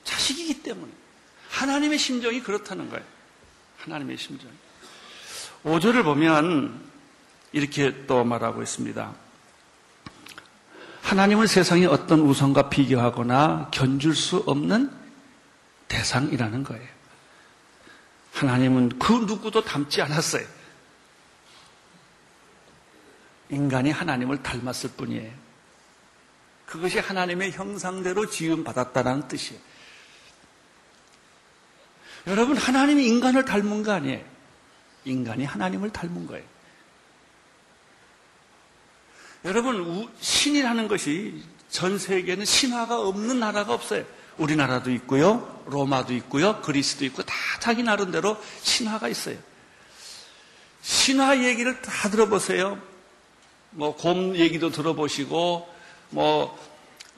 자식이기 0.05 0.63
때문에. 0.63 0.91
하나님의 1.49 1.97
심정이 1.97 2.41
그렇다는 2.41 2.89
거예요. 2.89 3.03
하나님의 3.79 4.17
심정. 4.17 4.49
5절을 5.65 6.03
보면 6.03 6.79
이렇게 7.51 8.05
또 8.05 8.23
말하고 8.23 8.61
있습니다. 8.61 9.13
하나님은 11.01 11.47
세상의 11.47 11.87
어떤 11.87 12.21
우선과 12.21 12.69
비교하거나 12.69 13.69
견줄 13.71 14.15
수 14.15 14.37
없는 14.45 14.91
대상이라는 15.87 16.63
거예요. 16.63 16.87
하나님은 18.33 18.99
그 18.99 19.11
누구도 19.11 19.63
닮지 19.63 20.01
않았어요. 20.01 20.45
인간이 23.49 23.89
하나님을 23.89 24.43
닮았을 24.43 24.91
뿐이에요. 24.91 25.48
그것이 26.69 26.99
하나님의 26.99 27.51
형상대로 27.51 28.29
지음받았다는 28.29 29.27
뜻이에요. 29.27 29.59
여러분, 32.27 32.57
하나님이 32.57 33.07
인간을 33.07 33.43
닮은 33.43 33.81
거 33.81 33.91
아니에요. 33.91 34.23
인간이 35.03 35.45
하나님을 35.45 35.89
닮은 35.89 36.27
거예요. 36.27 36.45
여러분, 39.45 40.07
신이라는 40.19 40.87
것이 40.87 41.43
전 41.69 41.97
세계는 41.97 42.45
신화가 42.45 42.99
없는 42.99 43.39
나라가 43.39 43.73
없어요. 43.73 44.05
우리나라도 44.37 44.91
있고요, 44.91 45.63
로마도 45.65 46.13
있고요, 46.13 46.61
그리스도 46.61 47.03
있고 47.05 47.23
다 47.23 47.33
자기 47.59 47.81
나름대로 47.81 48.37
신화가 48.61 49.07
있어요. 49.07 49.37
신화 50.81 51.43
얘기를 51.43 51.81
다 51.81 52.09
들어보세요. 52.09 52.79
뭐 53.71 53.95
곰 53.95 54.35
얘기도 54.35 54.69
들어보시고 54.69 55.78
뭐 56.09 56.57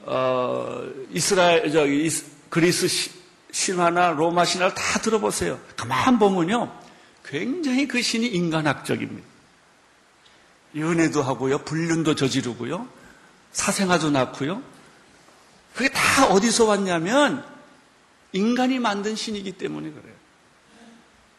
어, 0.00 0.82
이스라엘 1.10 1.70
저기 1.70 2.10
그리스 2.48 3.10
신화나 3.50 4.10
로마 4.10 4.44
신화를 4.44 4.74
다 4.74 4.98
들어보세요. 5.00 5.60
가만 5.76 6.18
보면요, 6.18 6.72
굉장히 7.24 7.86
그 7.86 8.02
신이 8.02 8.26
인간학적입니다. 8.26 9.26
연애도 10.76 11.22
하고요, 11.22 11.58
불륜도 11.58 12.14
저지르고요, 12.14 12.88
사생아도 13.52 14.10
낳고요, 14.10 14.62
그게 15.74 15.88
다 15.90 16.26
어디서 16.26 16.64
왔냐면 16.64 17.44
인간이 18.32 18.78
만든 18.78 19.14
신이기 19.14 19.52
때문에 19.52 19.90
그래요. 19.90 20.14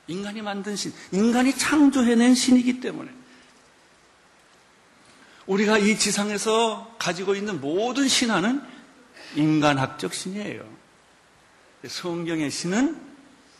인간이 0.08 0.42
만든 0.42 0.76
신, 0.76 0.94
인간이 1.12 1.56
창조해낸 1.58 2.36
신이기 2.36 2.80
때문에. 2.80 3.10
우리가 5.48 5.78
이 5.78 5.98
지상에서 5.98 6.96
가지고 7.00 7.36
있는 7.36 7.60
모든 7.60 8.08
신화는 8.08 8.62
인간학적 9.36 10.14
신이에요. 10.14 10.64
성경의 11.88 12.50
신은 12.50 13.02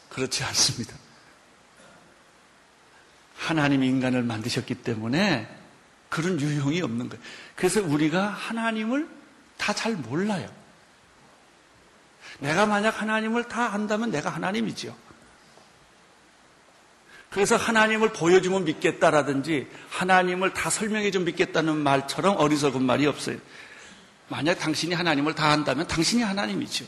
그렇지 0.10 0.44
않습니다. 0.44 0.96
하나님이 3.36 3.88
인간을 3.88 4.24
만드셨기 4.24 4.76
때문에 4.76 5.48
그런 6.10 6.40
유형이 6.40 6.82
없는 6.82 7.10
거예요. 7.10 7.24
그래서 7.56 7.82
우리가 7.82 8.28
하나님을 8.30 9.10
다 9.58 9.74
잘 9.74 9.94
몰라요. 9.96 10.50
내가 12.40 12.66
만약 12.66 13.02
하나님을 13.02 13.46
다 13.48 13.74
안다면 13.74 14.12
내가 14.12 14.30
하나님이지요. 14.30 14.96
그래서 17.34 17.56
하나님을 17.56 18.14
보여주면 18.14 18.64
믿겠다라든지 18.66 19.68
하나님을 19.90 20.54
다 20.54 20.70
설명해 20.70 21.10
좀 21.10 21.26
믿겠다는 21.26 21.78
말처럼 21.78 22.38
어리석은 22.38 22.84
말이 22.84 23.08
없어요. 23.08 23.38
만약 24.30 24.60
당신이 24.60 24.94
하나님을 24.94 25.34
다 25.34 25.50
안다면 25.50 25.88
당신이 25.88 26.22
하나님이죠. 26.22 26.86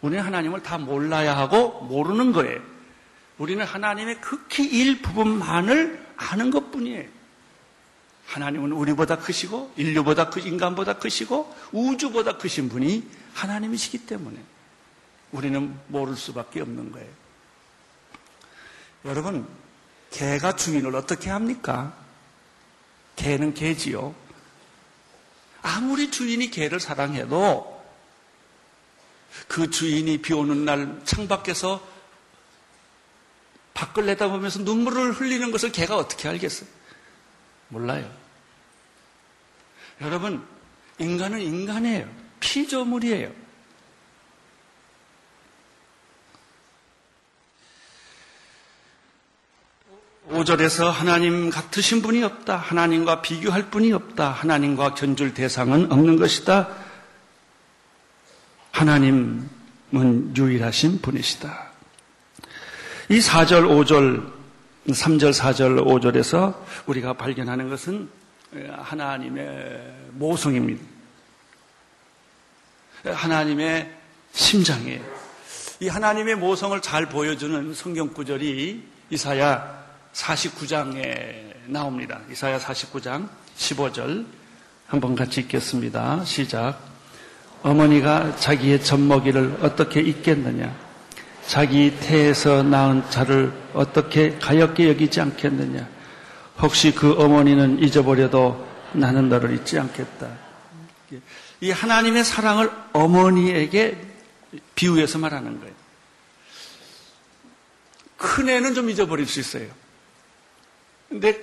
우리는 0.00 0.24
하나님을 0.24 0.62
다 0.62 0.78
몰라야 0.78 1.36
하고 1.36 1.82
모르는 1.82 2.32
거예요. 2.32 2.58
우리는 3.36 3.62
하나님의 3.66 4.22
극히 4.22 4.64
일부분만을 4.64 6.06
아는 6.16 6.50
것 6.50 6.70
뿐이에요. 6.70 7.06
하나님은 8.28 8.72
우리보다 8.72 9.18
크시고 9.18 9.74
인류보다 9.76 10.30
크 10.30 10.40
인간보다 10.40 10.94
크시고 10.94 11.54
우주보다 11.72 12.38
크신 12.38 12.70
분이 12.70 13.06
하나님이시기 13.34 14.06
때문에 14.06 14.38
우리는 15.32 15.78
모를 15.88 16.16
수밖에 16.16 16.62
없는 16.62 16.92
거예요. 16.92 17.08
여러분, 19.04 19.46
개가 20.10 20.56
주인을 20.56 20.94
어떻게 20.96 21.30
합니까? 21.30 21.96
개는 23.16 23.54
개지요. 23.54 24.14
아무리 25.62 26.10
주인이 26.10 26.50
개를 26.50 26.80
사랑해도 26.80 27.76
그 29.48 29.70
주인이 29.70 30.22
비 30.22 30.32
오는 30.32 30.64
날 30.64 31.00
창밖에서 31.04 31.86
밖을 33.74 34.06
내다보면서 34.06 34.60
눈물을 34.60 35.12
흘리는 35.12 35.50
것을 35.50 35.70
개가 35.70 35.96
어떻게 35.96 36.28
알겠어요? 36.28 36.68
몰라요. 37.68 38.10
여러분, 40.00 40.46
인간은 40.98 41.40
인간이에요. 41.40 42.08
피조물이에요. 42.40 43.45
5절에서 50.30 50.90
하나님 50.90 51.50
같으신 51.50 52.02
분이 52.02 52.22
없다. 52.22 52.56
하나님과 52.56 53.22
비교할 53.22 53.70
분이 53.70 53.92
없다. 53.92 54.30
하나님과 54.30 54.94
견줄 54.94 55.34
대상은 55.34 55.92
없는 55.92 56.16
것이다. 56.16 56.68
하나님은 58.72 59.48
유일하신 60.36 61.00
분이시다. 61.00 61.66
이 63.08 63.20
4절, 63.20 63.68
5절, 63.68 64.32
3절, 64.88 65.32
4절, 65.32 65.84
5절에서 65.86 66.54
우리가 66.86 67.12
발견하는 67.12 67.68
것은 67.68 68.10
하나님의 68.78 69.94
모성입니다. 70.12 70.84
하나님의 73.04 73.94
심장이에요. 74.32 75.04
이 75.80 75.88
하나님의 75.88 76.34
모성을 76.36 76.80
잘 76.82 77.06
보여주는 77.06 77.72
성경 77.74 78.08
구절이 78.12 78.82
이사야 79.10 79.85
49장에 80.16 81.52
나옵니다. 81.66 82.20
이사야 82.30 82.58
49장 82.58 83.28
15절 83.56 84.26
한번 84.86 85.14
같이 85.14 85.40
읽겠습니다. 85.42 86.24
시작. 86.24 86.80
어머니가 87.62 88.36
자기의 88.36 88.82
젖먹이를 88.82 89.58
어떻게 89.60 90.00
잊겠느냐? 90.00 90.74
자기 91.46 91.96
태에서 92.00 92.62
낳은 92.62 93.08
자를 93.10 93.52
어떻게 93.72 94.38
가엽게 94.38 94.88
여기지 94.88 95.20
않겠느냐? 95.20 95.86
혹시 96.58 96.92
그 96.94 97.12
어머니는 97.12 97.82
잊어버려도 97.82 98.66
나는 98.92 99.28
너를 99.28 99.54
잊지 99.54 99.78
않겠다. 99.78 100.28
이 101.60 101.70
하나님의 101.70 102.24
사랑을 102.24 102.70
어머니에게 102.92 104.00
비유해서 104.74 105.18
말하는 105.18 105.60
거예요. 105.60 105.74
큰 108.16 108.48
애는 108.48 108.74
좀 108.74 108.88
잊어버릴 108.88 109.26
수 109.26 109.40
있어요. 109.40 109.68
근데 111.08 111.42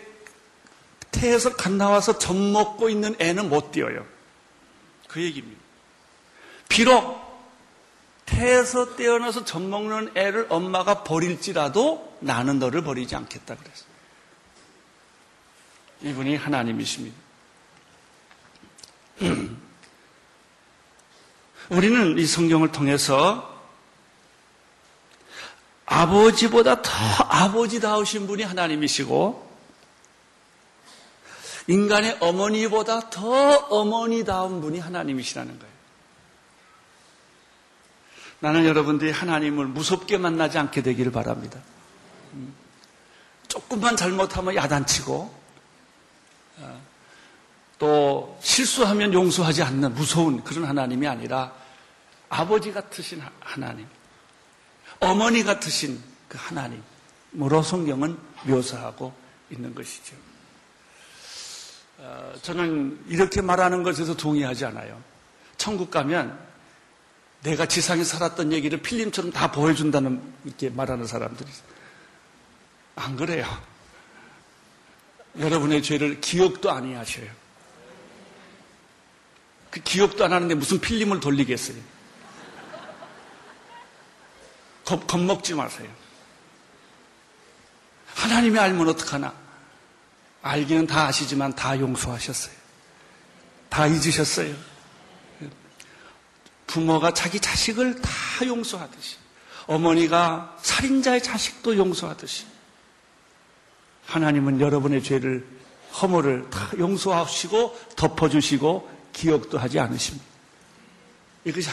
태에서 1.12 1.56
갓 1.56 1.72
나와서 1.72 2.18
젖 2.18 2.36
먹고 2.36 2.90
있는 2.90 3.16
애는 3.20 3.50
못 3.50 3.72
뛰어요. 3.72 4.06
그 5.08 5.22
얘기입니다. 5.22 5.62
비록 6.68 7.22
태에서 8.26 8.96
떼어나서 8.96 9.46
젖 9.46 9.62
먹는 9.62 10.12
애를 10.16 10.48
엄마가 10.50 11.04
버릴지라도 11.04 12.18
나는 12.20 12.60
너를 12.60 12.84
버리지 12.84 13.16
않겠다 13.16 13.56
그랬어요. 13.56 13.94
이분이 16.02 16.36
하나님이십니다. 16.36 17.16
우리는 21.70 22.18
이 22.18 22.26
성경을 22.26 22.72
통해서 22.72 23.54
아버지보다 25.86 26.82
더 26.82 26.92
아버지다우신 26.92 28.28
분이 28.28 28.44
하나님이시고 28.44 29.53
인간의 31.68 32.18
어머니보다 32.20 33.10
더 33.10 33.58
어머니다운 33.58 34.62
분이 34.62 34.80
하나님이시라는 34.80 35.60
거예요. 35.60 35.74
나는 38.40 38.66
여러분들이 38.66 39.12
하나님을 39.12 39.68
무섭게 39.68 40.18
만나지 40.18 40.58
않게 40.58 40.82
되기를 40.82 41.12
바랍니다. 41.14 41.62
음. 42.34 42.54
조금만 43.48 43.96
잘못하면 43.96 44.56
야단치고 44.56 45.34
어, 46.58 46.82
또 47.80 48.38
실수하면 48.42 49.14
용서하지 49.14 49.64
않는 49.64 49.94
무서운 49.94 50.44
그런 50.44 50.66
하나님이 50.66 51.08
아니라 51.08 51.54
아버지 52.30 52.74
같으신 52.74 53.22
하나님, 53.40 53.88
어머니 55.00 55.44
같으신 55.44 56.02
그 56.28 56.38
하나님으로 56.42 57.62
성경은 57.62 58.18
묘사하고 58.44 59.14
있는 59.52 59.74
것이죠. 59.74 60.16
어, 62.06 62.34
저는 62.42 63.02
이렇게 63.08 63.42
말하는 63.42 63.82
것에서 63.82 64.14
동의하지 64.14 64.66
않아요. 64.66 65.02
천국 65.56 65.90
가면 65.90 66.38
내가 67.44 67.66
지상에 67.66 68.04
살았던 68.04 68.52
얘기를 68.52 68.82
필름처럼 68.82 69.32
다 69.32 69.50
보여준다는 69.52 70.22
이렇게 70.44 70.70
말하는 70.70 71.08
사람들이 71.08 71.50
안 72.96 73.16
그래요. 73.16 73.46
여러분의 75.40 75.82
죄를 75.82 76.20
기억도 76.20 76.72
아니하셔요. 76.72 77.30
그 79.72 79.80
기억도 79.80 80.26
안 80.26 80.34
하는데 80.34 80.54
무슨 80.56 80.82
필름을 80.82 81.22
돌리겠어요. 81.22 81.78
겁, 84.84 85.08
겁먹지 85.08 85.54
마세요. 85.54 85.90
하나님이 88.14 88.60
알면 88.60 88.90
어떡하나? 88.90 89.43
알기는 90.44 90.88
다 90.88 91.08
아시지만 91.08 91.56
다 91.56 91.80
용서하셨어요. 91.80 92.54
다 93.70 93.88
잊으셨어요. 93.88 94.54
부모가 96.68 97.14
자기 97.14 97.40
자식을 97.40 98.02
다 98.02 98.12
용서하듯이 98.46 99.18
어머니가 99.68 100.58
살인자의 100.62 101.24
자식도 101.24 101.78
용서하듯이 101.78 102.46
하나님은 104.06 104.60
여러분의 104.60 105.02
죄를 105.02 105.48
허물을 106.02 106.50
다 106.50 106.72
용서하시고 106.78 107.80
덮어주시고 107.96 108.92
기억도 109.14 109.58
하지 109.58 109.80
않으십니다. 109.80 110.26
이것이 111.46 111.70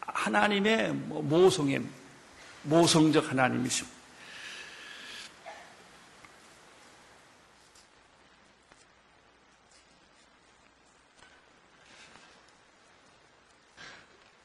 하나님의 0.00 0.92
뭐 0.92 1.22
모성의 1.22 1.82
모성적 2.62 3.30
하나님이십니다. 3.30 4.03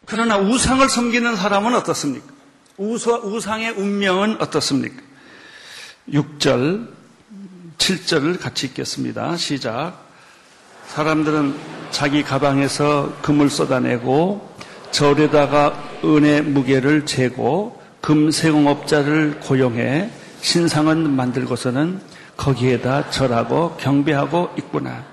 그러나 0.10 0.40
우상을 0.40 0.90
섬기는 0.90 1.36
사람은 1.36 1.76
어떻습니까? 1.76 2.26
우상의 2.78 3.72
운명은 3.72 4.42
어떻습니까? 4.42 5.04
6절, 6.12 6.88
7절을 7.78 8.40
같이 8.40 8.66
읽겠습니다. 8.68 9.38
시작. 9.38 9.94
사람들은 10.88 11.56
자기 11.92 12.24
가방에서 12.24 13.14
금을 13.22 13.52
쏟아내고 13.52 14.50
절에다가 14.90 15.78
은의 16.04 16.42
무게를 16.42 17.06
재고 17.06 17.80
금 18.02 18.32
세공업자를 18.32 19.42
고용해 19.42 20.10
신상은 20.42 21.16
만들고서는 21.16 22.02
거기에다 22.36 23.12
절하고 23.12 23.78
경배하고 23.78 24.56
있구나. 24.58 25.04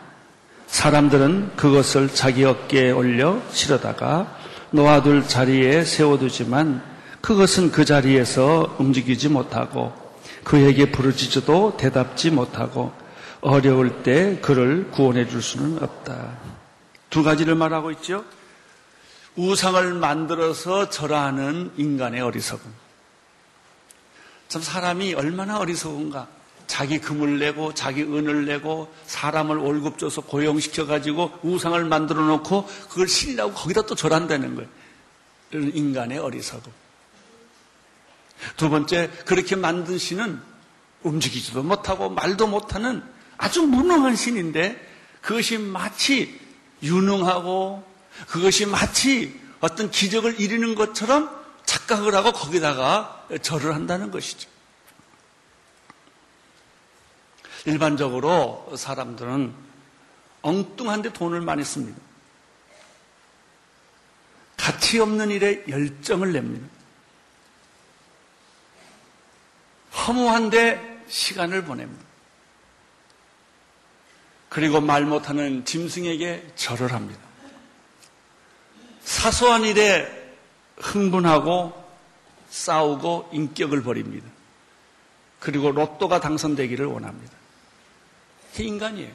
사람들은 0.69 1.57
그것을 1.57 2.09
자기 2.15 2.45
어깨에 2.45 2.93
올려 2.93 3.43
실어다가 3.51 4.46
놓아둘 4.77 5.27
자리에 5.27 5.85
세워두지만 5.85 6.83
그것은 7.21 7.73
그 7.73 7.85
자리에서 7.85 8.77
움직이지 8.79 9.29
못하고 9.31 9.93
그에게 10.45 10.93
부르짖어도 10.93 11.77
대답지 11.77 12.31
못하고 12.31 12.93
어려울 13.41 14.03
때 14.03 14.39
그를 14.41 14.91
구원해 14.91 15.27
줄 15.27 15.43
수는 15.43 15.83
없다. 15.83 16.39
두 17.11 17.23
가지를 17.23 17.55
말하고 17.55 17.91
있죠. 17.93 18.25
우상을 19.35 19.95
만들어서 19.95 20.89
절하는 20.89 21.73
인간의 21.77 22.21
어리석음. 22.21 22.73
참 24.49 24.63
사람이 24.63 25.15
얼마나 25.15 25.59
어리석은가. 25.59 26.36
자기 26.67 26.99
금을 26.99 27.39
내고 27.39 27.73
자기 27.75 28.03
은을 28.03 28.47
내고 28.47 28.93
사람을 29.07 29.57
월급 29.57 29.99
줘서 29.99 30.21
고용시켜 30.21 30.87
가지고 30.87 31.33
우상을 31.43 31.83
만들어 31.85 32.23
놓고 32.23 32.67
그걸 32.89 33.09
신이라고 33.09 33.53
거기다 33.53 33.83
또 33.83 33.95
절한다는 33.95 34.55
거예요. 34.57 34.69
이런 35.53 35.75
인간의 35.75 36.19
어리석음. 36.19 36.73
두 38.57 38.69
번째 38.69 39.11
그렇게 39.25 39.57
만든 39.57 39.97
신은 39.99 40.41
움직이지도 41.03 41.63
못하고 41.63 42.11
말도 42.11 42.47
못하는 42.47 43.03
아주 43.39 43.63
무능한 43.63 44.17
신인데 44.17 44.81
그것이 45.21 45.59
마치 45.59 46.39
유능하고 46.83 47.85
그것이 48.29 48.67
마치 48.67 49.39
어떤 49.61 49.91
기적을 49.91 50.41
이루는 50.41 50.75
것처럼 50.75 51.31
착각을 51.65 52.15
하고 52.15 52.33
거기다가 52.33 53.27
절을 53.43 53.75
한다는 53.75 54.11
것이죠. 54.11 54.49
일반적으로 57.67 58.73
사람들은 58.77 59.53
엉뚱한데 60.43 61.13
돈을 61.13 61.41
많이 61.41 61.65
씁니다. 61.65 62.01
가치 64.57 64.99
없는 65.01 65.31
일에 65.31 65.65
열정을 65.69 66.33
냅니다. 66.33 66.67
허무한데 70.07 71.05
시간을 71.09 71.65
보냅니다. 71.65 72.05
그리고 74.49 74.81
말 74.81 75.05
못하는 75.05 75.65
짐승에게 75.65 76.53
절을 76.55 76.93
합니다. 76.93 77.21
사소한 79.03 79.65
일에 79.65 80.07
흥분하고 80.77 81.85
싸우고 82.49 83.31
인격을 83.33 83.83
버립니다. 83.83 84.29
그리고 85.41 85.73
로또가 85.73 86.21
당선되기를 86.21 86.87
원합니다. 86.87 87.37
이 88.59 88.67
인간이에요. 88.67 89.13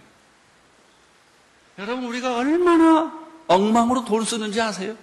여러분, 1.80 2.06
우리가 2.06 2.36
얼마나 2.36 3.20
엉망으로 3.48 4.06
돈 4.06 4.24
쓰는지 4.24 4.62
아세요? 4.62 4.96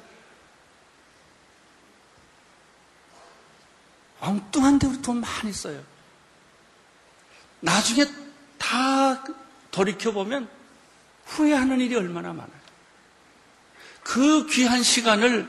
엉뚱한 4.21 4.79
데 4.79 4.87
우리 4.87 5.01
돈 5.03 5.21
많이 5.21 5.53
써요. 5.53 5.83
나중에 7.61 8.05
다 8.59 9.25
돌이켜보면 9.71 10.49
후회하는 11.27 11.81
일이 11.81 11.95
얼마나 11.95 12.33
많아요. 12.33 12.59
그 14.03 14.47
귀한 14.47 14.83
시간을 14.83 15.49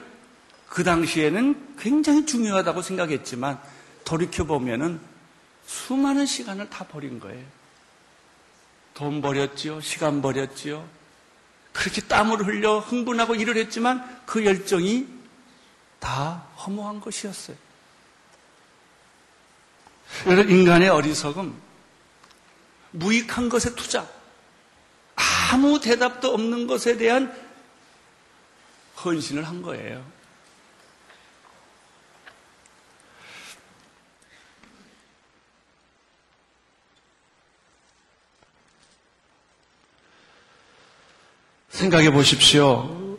그 0.68 0.84
당시에는 0.84 1.76
굉장히 1.80 2.26
중요하다고 2.26 2.82
생각했지만 2.82 3.60
돌이켜보면은 4.04 5.00
수많은 5.66 6.26
시간을 6.26 6.70
다 6.70 6.86
버린 6.86 7.20
거예요. 7.20 7.59
돈 9.00 9.22
버렸지요. 9.22 9.80
시간 9.80 10.22
버렸지요. 10.22 10.86
그렇게 11.72 12.02
땀을 12.02 12.46
흘려 12.46 12.80
흥분하고 12.80 13.36
일을 13.36 13.56
했지만 13.56 14.24
그 14.26 14.44
열정이 14.44 15.08
다 16.00 16.46
허무한 16.58 17.00
것이었어요. 17.00 17.56
여러분, 20.26 20.52
인간의 20.52 20.90
어리석음, 20.90 21.56
무익한 22.92 23.48
것에 23.48 23.74
투자, 23.74 24.06
아무 25.16 25.80
대답도 25.80 26.34
없는 26.34 26.68
것에 26.68 26.98
대한 26.98 27.34
헌신을 29.06 29.48
한 29.48 29.62
거예요. 29.62 30.06
생각해 41.80 42.12
보십시오. 42.12 43.18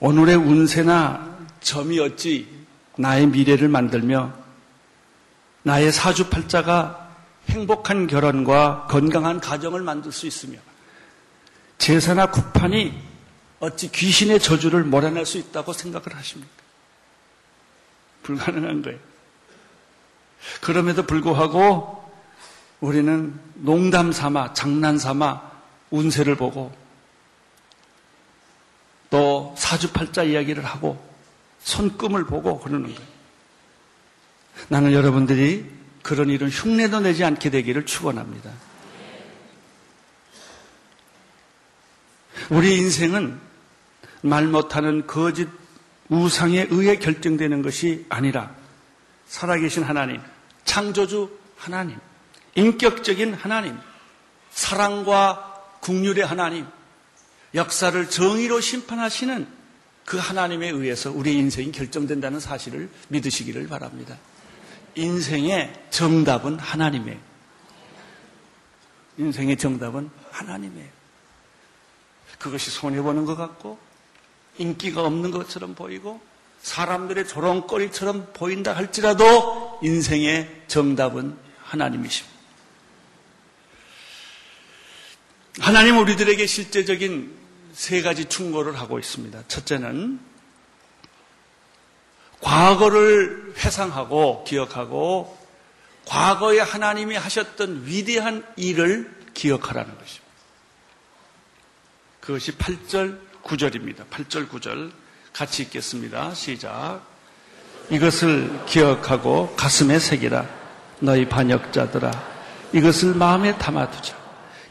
오늘의 0.00 0.34
운세나 0.34 1.46
점이 1.60 2.00
어찌 2.00 2.48
나의 2.96 3.28
미래를 3.28 3.68
만들며 3.68 4.32
나의 5.62 5.92
사주팔자가 5.92 7.08
행복한 7.50 8.08
결혼과 8.08 8.88
건강한 8.90 9.38
가정을 9.38 9.82
만들 9.82 10.10
수 10.10 10.26
있으며 10.26 10.58
제사나 11.78 12.32
구판이 12.32 13.00
어찌 13.60 13.92
귀신의 13.92 14.40
저주를 14.40 14.82
몰아낼 14.82 15.24
수 15.24 15.38
있다고 15.38 15.72
생각을 15.72 16.16
하십니까? 16.16 16.52
불가능한 18.24 18.82
거예요. 18.82 18.98
그럼에도 20.60 21.04
불구하고 21.04 22.12
우리는 22.80 23.38
농담 23.54 24.10
삼아, 24.10 24.52
장난 24.52 24.98
삼아 24.98 25.40
운세를 25.90 26.34
보고 26.36 26.83
또 29.14 29.54
사주팔자 29.56 30.24
이야기를 30.24 30.64
하고 30.64 31.00
손금을 31.62 32.26
보고 32.26 32.58
그러는 32.58 32.92
거예요. 32.92 33.08
나는 34.66 34.92
여러분들이 34.92 35.70
그런 36.02 36.30
일은 36.30 36.48
흉내도 36.48 36.98
내지 36.98 37.22
않게 37.22 37.50
되기를 37.50 37.86
축원합니다. 37.86 38.50
우리 42.50 42.76
인생은 42.76 43.38
말 44.22 44.48
못하는 44.48 45.06
거짓 45.06 45.48
우상에 46.08 46.66
의해 46.70 46.98
결정되는 46.98 47.62
것이 47.62 48.06
아니라 48.08 48.52
살아계신 49.28 49.84
하나님, 49.84 50.20
창조주 50.64 51.30
하나님, 51.56 52.00
인격적인 52.56 53.34
하나님, 53.34 53.78
사랑과 54.50 55.62
국률의 55.82 56.26
하나님, 56.26 56.66
역사를 57.54 58.10
정의로 58.10 58.60
심판하시는 58.60 59.46
그 60.04 60.18
하나님에 60.18 60.68
의해서 60.68 61.10
우리의 61.10 61.36
인생이 61.36 61.72
결정된다는 61.72 62.40
사실을 62.40 62.90
믿으시기를 63.08 63.68
바랍니다. 63.68 64.18
인생의 64.96 65.86
정답은 65.90 66.58
하나님이에요. 66.58 67.18
인생의 69.16 69.56
정답은 69.56 70.10
하나님이에요. 70.30 70.88
그것이 72.38 72.70
손해보는 72.70 73.24
것 73.24 73.36
같고, 73.36 73.78
인기가 74.58 75.02
없는 75.02 75.30
것처럼 75.30 75.74
보이고, 75.74 76.20
사람들의 76.60 77.28
조롱거리처럼 77.28 78.32
보인다 78.34 78.74
할지라도 78.74 79.78
인생의 79.82 80.64
정답은 80.66 81.36
하나님이십니다. 81.62 82.34
하나님 85.60 85.98
우리들에게 85.98 86.46
실제적인 86.46 87.43
세 87.74 88.02
가지 88.02 88.26
충고를 88.26 88.78
하고 88.78 88.98
있습니다. 88.98 89.42
첫째는 89.48 90.20
과거를 92.40 93.54
회상하고 93.58 94.44
기억하고 94.44 95.36
과거에 96.06 96.60
하나님이 96.60 97.16
하셨던 97.16 97.82
위대한 97.86 98.46
일을 98.56 99.12
기억하라는 99.34 99.98
것입니다. 99.98 100.24
그것이 102.20 102.52
8절 102.52 103.18
9절입니다. 103.42 104.08
8절 104.08 104.48
9절 104.48 104.92
같이 105.32 105.64
읽겠습니다. 105.64 106.32
시작. 106.34 107.02
이것을 107.90 108.64
기억하고 108.66 109.54
가슴에 109.56 109.98
새기라. 109.98 110.48
너희 111.00 111.28
반역자들아. 111.28 112.10
이것을 112.72 113.14
마음에 113.14 113.56
담아두자. 113.58 114.16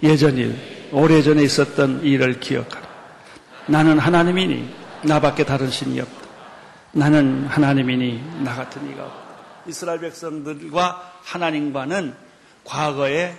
예전 0.03 0.37
일, 0.37 0.89
오래전에 0.91 1.43
있었던 1.43 2.03
일을 2.03 2.39
기억하라. 2.39 2.82
나는 3.67 3.97
하나님이니 3.97 4.75
나밖에 5.03 5.45
다른 5.45 5.69
신이 5.69 5.99
없다. 5.99 6.27
나는 6.91 7.47
하나님이니 7.47 8.43
나 8.43 8.55
같은 8.55 8.89
이가 8.91 9.05
없다. 9.05 9.23
이스라엘 9.67 9.99
백성들과 9.99 11.19
하나님과는 11.23 12.15
과거에 12.63 13.37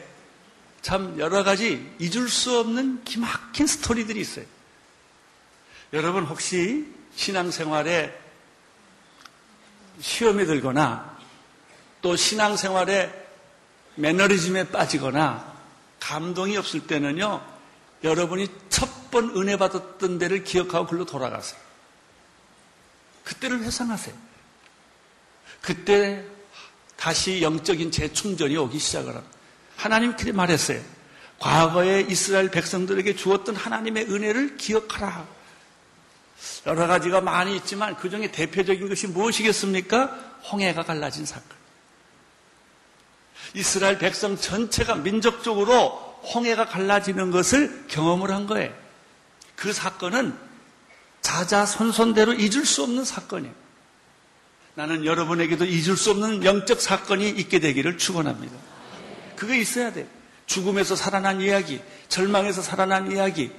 참 0.80 1.18
여러 1.18 1.42
가지 1.44 1.90
잊을 1.98 2.28
수 2.28 2.58
없는 2.58 3.04
기막힌 3.04 3.66
스토리들이 3.66 4.20
있어요. 4.20 4.44
여러분 5.92 6.24
혹시 6.24 6.87
신앙생활에 7.14 8.18
시험에 10.00 10.44
들거나 10.44 11.16
또 12.02 12.16
신앙생활에 12.16 13.12
매너리즘에 13.94 14.70
빠지거나 14.70 15.54
감동이 16.00 16.56
없을 16.56 16.87
때는요, 16.87 17.40
여러분이 18.02 18.48
첫 18.68 19.03
번 19.14 19.31
은혜 19.37 19.57
받았던 19.57 20.18
데를 20.18 20.42
기억하고 20.42 20.88
글로 20.88 21.07
돌아가세요. 21.07 21.59
그때를 23.22 23.61
회상하세요. 23.61 24.14
그때 25.62 26.24
다시 26.96 27.40
영적인 27.40 27.92
재충전이 27.92 28.57
오기 28.57 28.79
시작을 28.79 29.14
합니다. 29.14 29.37
하나님 29.77 30.16
그렇게 30.16 30.33
말했어요. 30.33 30.83
과거에 31.38 32.00
이스라엘 32.09 32.50
백성들에게 32.50 33.14
주었던 33.14 33.55
하나님의 33.55 34.11
은혜를 34.11 34.57
기억하라. 34.57 35.27
여러 36.66 36.87
가지가 36.87 37.20
많이 37.20 37.55
있지만 37.57 37.96
그 37.96 38.11
중에 38.11 38.33
대표적인 38.33 38.88
것이 38.88 39.07
무엇이겠습니까? 39.07 40.07
홍해가 40.50 40.83
갈라진 40.83 41.24
사건. 41.24 41.48
이스라엘 43.55 43.98
백성 43.98 44.37
전체가 44.37 44.96
민족적으로 44.96 46.18
홍해가 46.35 46.66
갈라지는 46.66 47.31
것을 47.31 47.87
경험을 47.88 48.33
한 48.33 48.46
거예요. 48.46 48.84
그 49.56 49.72
사건은 49.72 50.36
자자손손대로 51.20 52.34
잊을 52.34 52.66
수 52.66 52.82
없는 52.82 53.04
사건이에요. 53.04 53.54
나는 54.74 55.06
여러분에게도 55.06 55.64
잊을 55.64 55.96
수 55.96 56.10
없는 56.10 56.44
영적 56.44 56.80
사건이 56.80 57.28
있게 57.30 57.60
되기를 57.60 57.96
축원합니다. 57.96 58.56
그게 59.36 59.58
있어야 59.58 59.92
돼. 59.92 60.06
죽음에서 60.46 60.96
살아난 60.96 61.40
이야기, 61.40 61.80
절망에서 62.08 62.60
살아난 62.60 63.10
이야기. 63.10 63.50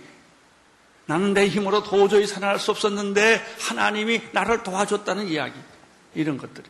나는 1.07 1.33
내 1.33 1.47
힘으로 1.47 1.83
도저히 1.83 2.27
살아날 2.27 2.59
수 2.59 2.71
없었는데 2.71 3.43
하나님이 3.59 4.21
나를 4.31 4.63
도와줬다는 4.63 5.27
이야기. 5.27 5.53
이런 6.13 6.37
것들이. 6.37 6.67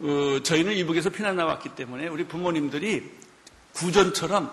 어, 0.00 0.40
저희는 0.42 0.74
이북에서 0.76 1.10
피난 1.10 1.36
나왔기 1.36 1.70
때문에 1.70 2.08
우리 2.08 2.24
부모님들이 2.24 3.10
구전처럼 3.72 4.50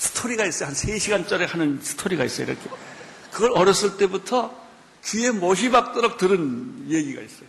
스토리가 0.00 0.46
있어요. 0.46 0.68
한 0.68 0.74
3시간짜리 0.74 1.46
하는 1.46 1.78
스토리가 1.82 2.24
있어요. 2.24 2.46
이렇게. 2.46 2.70
그걸 3.30 3.52
어렸을 3.52 3.98
때부터 3.98 4.58
귀에 5.04 5.30
못이 5.30 5.70
박도록 5.70 6.16
들은 6.16 6.86
얘기가 6.88 7.20
있어요. 7.20 7.48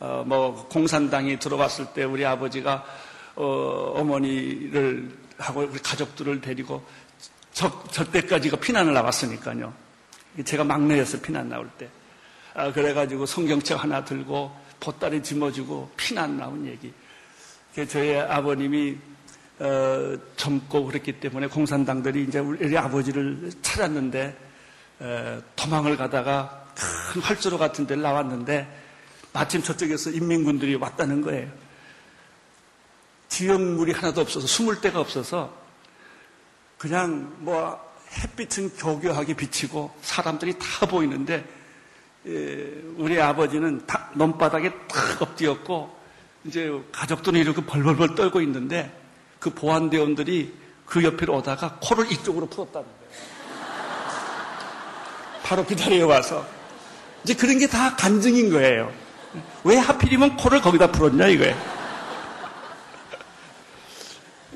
어, 0.00 0.24
뭐 0.26 0.68
공산당이 0.68 1.38
들어왔을 1.38 1.86
때 1.94 2.04
우리 2.04 2.26
아버지가 2.26 2.84
어, 3.36 4.04
머니를 4.04 5.16
하고 5.38 5.60
우리 5.62 5.78
가족들을 5.78 6.42
데리고 6.42 6.84
저, 7.54 7.82
저 7.90 8.04
때까지가 8.04 8.58
피난을 8.58 8.92
나왔으니까요. 8.92 9.72
제가 10.44 10.64
막내였어요. 10.64 11.22
피난 11.22 11.48
나올 11.48 11.70
때. 11.78 11.88
아, 12.52 12.70
그래가지고 12.70 13.24
성경책 13.24 13.82
하나 13.82 14.04
들고 14.04 14.54
보따리 14.78 15.22
짊어지고 15.22 15.92
피난 15.96 16.36
나온 16.36 16.66
얘기. 16.66 16.92
저희 17.88 18.14
아버님이 18.16 18.98
어, 19.62 20.18
젊고 20.36 20.86
그랬기 20.86 21.20
때문에 21.20 21.46
공산당들이 21.46 22.24
이제 22.24 22.40
우리 22.40 22.76
아버지를 22.76 23.52
찾았는데 23.62 24.36
어, 24.98 25.40
도망을 25.54 25.96
가다가 25.96 26.66
큰 26.74 27.22
활주로 27.22 27.58
같은 27.58 27.86
데를 27.86 28.02
나왔는데 28.02 28.66
마침 29.32 29.62
저쪽에서 29.62 30.10
인민군들이 30.10 30.74
왔다는 30.74 31.22
거예요. 31.22 31.48
지역물이 33.28 33.92
하나도 33.92 34.20
없어서 34.20 34.48
숨을 34.48 34.80
데가 34.80 34.98
없어서 34.98 35.56
그냥 36.76 37.32
뭐 37.38 37.80
햇빛은 38.18 38.76
교교하게 38.76 39.34
비치고 39.34 39.94
사람들이 40.02 40.54
다 40.58 40.86
보이는데 40.86 41.48
예, 42.26 42.82
우리 42.96 43.20
아버지는 43.20 43.86
다 43.86 44.10
논바닥에 44.14 44.72
탁 44.88 45.22
엎드렸고 45.22 45.96
이제 46.46 46.82
가족들은 46.90 47.38
이렇게 47.38 47.64
벌벌벌 47.64 48.16
떨고 48.16 48.40
있는데 48.40 49.01
그 49.42 49.50
보안대원들이 49.50 50.54
그 50.86 51.02
옆으로 51.02 51.36
오다가 51.38 51.78
코를 51.82 52.10
이쪽으로 52.12 52.46
풀었다는 52.46 52.86
거예요. 52.86 53.02
바로 55.42 55.64
그 55.64 55.74
자리에 55.74 56.02
와서 56.02 56.46
이제 57.24 57.34
그런 57.34 57.58
게 57.58 57.66
다 57.66 57.96
간증인 57.96 58.50
거예요. 58.50 58.92
왜 59.64 59.76
하필이면 59.76 60.36
코를 60.36 60.60
거기다 60.60 60.92
풀었냐 60.92 61.26
이거예요. 61.28 61.56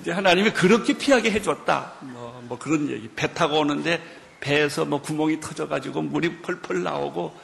이제 0.01 0.13
하나님이 0.13 0.53
그렇게 0.53 0.97
피하게 0.97 1.31
해줬다. 1.33 1.93
뭐, 2.01 2.41
뭐 2.47 2.59
그런 2.59 2.89
얘기. 2.91 3.09
배 3.09 3.33
타고 3.33 3.59
오는데 3.61 4.01
배에서 4.41 4.85
뭐 4.85 5.01
구멍이 5.03 5.41
터져가지고 5.41 6.03
물이 6.03 6.43
펄펄 6.43 6.83
나오고 6.83 7.35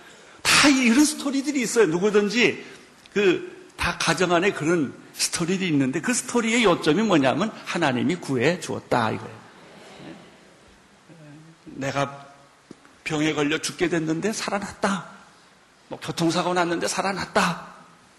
다 0.42 0.68
이런 0.68 1.04
스토리들이 1.04 1.60
있어요. 1.60 1.86
누구든지 1.86 2.64
그 3.12 3.52
다 3.82 3.98
가정 3.98 4.32
안에 4.32 4.52
그런 4.52 4.94
스토리들이 5.12 5.68
있는데 5.70 6.00
그 6.00 6.14
스토리의 6.14 6.64
요점이 6.64 7.02
뭐냐면 7.02 7.52
하나님이 7.64 8.16
구해 8.16 8.60
주었다 8.60 9.10
이거예요. 9.10 9.42
내가 11.64 12.26
병에 13.04 13.32
걸려 13.32 13.58
죽게 13.58 13.88
됐는데 13.88 14.32
살아났다. 14.32 15.06
뭐 15.88 15.98
교통사고 16.00 16.54
났는데 16.54 16.88
살아났다. 16.88 17.72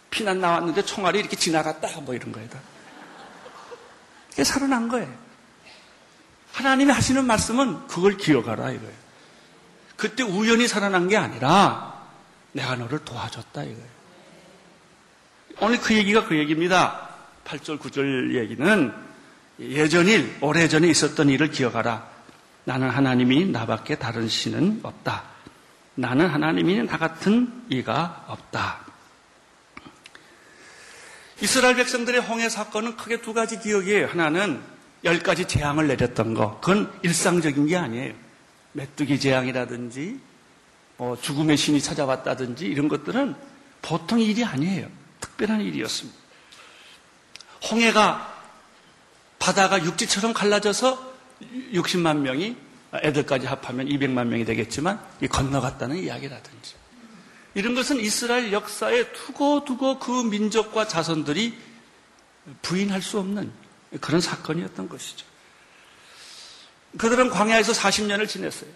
피난 0.09 0.39
나왔는데 0.39 0.83
총알이 0.83 1.19
이렇게 1.19 1.35
지나갔다. 1.35 2.01
뭐 2.01 2.13
이런 2.13 2.31
거에다. 2.31 2.59
이게 4.31 4.43
살아난 4.43 4.87
거예요. 4.87 5.11
하나님이 6.51 6.91
하시는 6.91 7.25
말씀은 7.25 7.87
그걸 7.87 8.17
기억하라 8.17 8.71
이거예요. 8.71 9.03
그때 9.95 10.23
우연히 10.23 10.67
살아난 10.67 11.07
게 11.07 11.17
아니라 11.17 12.07
내가 12.51 12.75
너를 12.75 13.03
도와줬다 13.05 13.63
이거예요. 13.63 13.92
오늘 15.59 15.79
그 15.79 15.95
얘기가 15.95 16.25
그 16.25 16.37
얘기입니다. 16.37 17.09
8절, 17.45 17.79
9절 17.79 18.35
얘기는 18.35 18.93
예전일, 19.59 20.37
오래전에 20.41 20.87
있었던 20.87 21.29
일을 21.29 21.51
기억하라. 21.51 22.07
나는 22.65 22.89
하나님이 22.89 23.45
나밖에 23.47 23.95
다른 23.95 24.27
신은 24.27 24.79
없다. 24.83 25.23
나는 25.95 26.27
하나님이 26.27 26.83
나 26.83 26.97
같은 26.97 27.51
이가 27.69 28.25
없다. 28.27 28.79
이스라엘 31.41 31.75
백성들의 31.75 32.21
홍해 32.21 32.49
사건은 32.49 32.95
크게 32.95 33.21
두 33.21 33.33
가지 33.33 33.59
기억이에요. 33.59 34.07
하나는 34.07 34.61
열 35.03 35.19
가지 35.19 35.45
재앙을 35.45 35.87
내렸던 35.87 36.33
거. 36.33 36.59
그건 36.61 36.91
일상적인 37.03 37.67
게 37.67 37.75
아니에요. 37.75 38.13
메뚜기 38.71 39.19
재앙이라든지, 39.19 40.19
뭐 40.97 41.19
죽음의 41.19 41.57
신이 41.57 41.81
찾아왔다든지 41.81 42.65
이런 42.65 42.87
것들은 42.87 43.35
보통 43.81 44.19
일이 44.19 44.43
아니에요. 44.43 44.87
특별한 45.33 45.61
일이었습니다. 45.61 46.19
홍해가 47.71 48.33
바다가 49.39 49.83
육지처럼 49.83 50.33
갈라져서 50.33 51.13
60만 51.73 52.19
명이 52.19 52.55
애들까지 52.93 53.47
합하면 53.47 53.87
200만 53.87 54.27
명이 54.27 54.45
되겠지만 54.45 54.99
건너갔다는 55.29 55.97
이야기라든지 55.97 56.75
이런 57.55 57.75
것은 57.75 57.99
이스라엘 57.99 58.51
역사에 58.51 59.11
두고두고 59.13 59.99
그 59.99 60.11
민족과 60.23 60.87
자손들이 60.87 61.57
부인할 62.61 63.01
수 63.01 63.19
없는 63.19 63.51
그런 64.01 64.21
사건이었던 64.21 64.89
것이죠. 64.89 65.25
그들은 66.97 67.29
광야에서 67.29 67.73
40년을 67.73 68.27
지냈어요. 68.27 68.69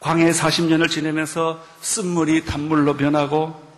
광야에 0.00 0.30
40년을 0.30 0.90
지내면서 0.90 1.64
쓴물이 1.82 2.46
단물로 2.46 2.96
변하고 2.96 3.69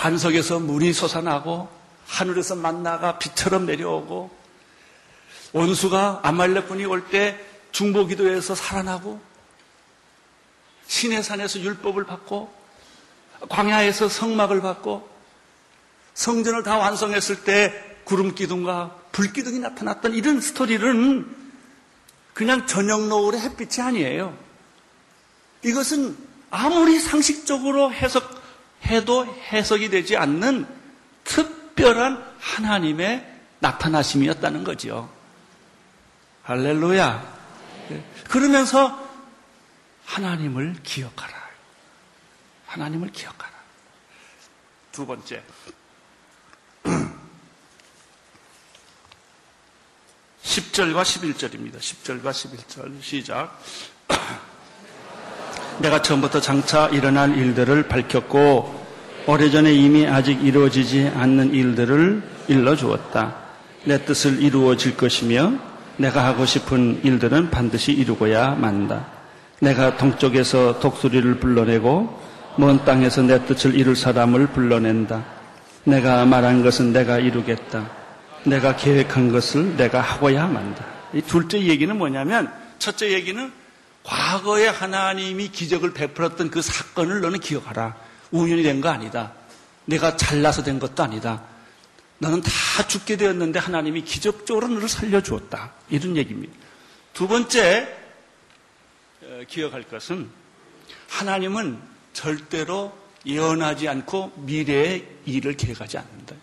반석에서 0.00 0.60
물이 0.60 0.94
솟아나고 0.94 1.68
하늘에서 2.06 2.54
만나가 2.56 3.18
빛처럼 3.18 3.66
내려오고 3.66 4.30
원수가 5.52 6.20
아말렉군이 6.22 6.86
올 6.86 7.10
때 7.10 7.38
중보기도에서 7.72 8.54
살아나고 8.54 9.20
시내산에서 10.86 11.60
율법을 11.60 12.04
받고 12.04 12.50
광야에서 13.50 14.08
성막을 14.08 14.62
받고 14.62 15.06
성전을 16.14 16.62
다 16.62 16.78
완성했을 16.78 17.44
때 17.44 17.98
구름 18.04 18.34
기둥과 18.34 18.96
불 19.12 19.34
기둥이 19.34 19.58
나타났던 19.58 20.14
이런 20.14 20.40
스토리는 20.40 21.36
그냥 22.32 22.66
저녁 22.66 23.06
노을의 23.06 23.40
햇빛이 23.40 23.86
아니에요. 23.86 24.36
이것은 25.62 26.16
아무리 26.50 26.98
상식적으로 26.98 27.92
해석 27.92 28.39
해도 28.90 29.24
해석이 29.52 29.88
되지 29.88 30.16
않는 30.16 30.66
특별한 31.24 32.24
하나님의 32.40 33.26
나타나심이었다는 33.60 34.64
거죠. 34.64 35.08
할렐루야. 36.42 37.40
그러면서 38.28 39.08
하나님을 40.04 40.76
기억하라. 40.82 41.34
하나님을 42.66 43.12
기억하라. 43.12 43.52
두 44.92 45.06
번째. 45.06 45.42
10절과 50.42 51.02
11절입니다. 51.02 51.78
10절과 51.78 52.30
11절 52.30 53.00
시작. 53.02 53.56
내가 55.78 56.02
처음부터 56.02 56.40
장차 56.40 56.88
일어날 56.88 57.36
일들을 57.38 57.88
밝혔고 57.88 58.79
오래전에 59.30 59.72
이미 59.72 60.08
아직 60.08 60.44
이루어지지 60.44 61.12
않는 61.14 61.54
일들을 61.54 62.20
일러주었다. 62.48 63.36
내 63.84 64.04
뜻을 64.04 64.42
이루어질 64.42 64.96
것이며 64.96 65.52
내가 65.98 66.26
하고 66.26 66.44
싶은 66.44 66.98
일들은 67.04 67.50
반드시 67.50 67.92
이루고야 67.92 68.56
만다. 68.56 69.06
내가 69.60 69.96
동쪽에서 69.96 70.80
독수리를 70.80 71.38
불러내고 71.38 72.20
먼 72.56 72.84
땅에서 72.84 73.22
내 73.22 73.46
뜻을 73.46 73.76
이룰 73.76 73.94
사람을 73.94 74.48
불러낸다. 74.48 75.24
내가 75.84 76.24
말한 76.24 76.64
것은 76.64 76.92
내가 76.92 77.20
이루겠다. 77.20 77.88
내가 78.42 78.74
계획한 78.74 79.30
것을 79.30 79.76
내가 79.76 80.00
하고야 80.00 80.48
만다. 80.48 80.84
이 81.14 81.22
둘째 81.22 81.60
얘기는 81.60 81.96
뭐냐면 81.96 82.50
첫째 82.80 83.12
얘기는 83.12 83.52
과거에 84.02 84.66
하나님이 84.66 85.50
기적을 85.52 85.92
베풀었던 85.94 86.50
그 86.50 86.60
사건을 86.62 87.20
너는 87.20 87.38
기억하라. 87.38 88.09
우연히 88.32 88.62
된 88.62 88.80
거 88.80 88.88
아니다. 88.88 89.32
내가 89.86 90.16
잘나서 90.16 90.62
된 90.62 90.78
것도 90.78 91.02
아니다. 91.02 91.42
너는 92.18 92.42
다 92.42 92.86
죽게 92.86 93.16
되었는데 93.16 93.58
하나님이 93.58 94.02
기적적으로 94.04 94.68
너를 94.68 94.88
살려주었다. 94.88 95.72
이런 95.88 96.16
얘기입니다. 96.16 96.52
두 97.12 97.26
번째 97.26 97.96
어, 99.22 99.40
기억할 99.48 99.82
것은 99.84 100.28
하나님은 101.08 101.78
절대로 102.12 102.96
예언하지 103.26 103.88
않고 103.88 104.32
미래의 104.36 105.06
일을 105.26 105.56
계획하지 105.56 105.98
않는다. 105.98 106.36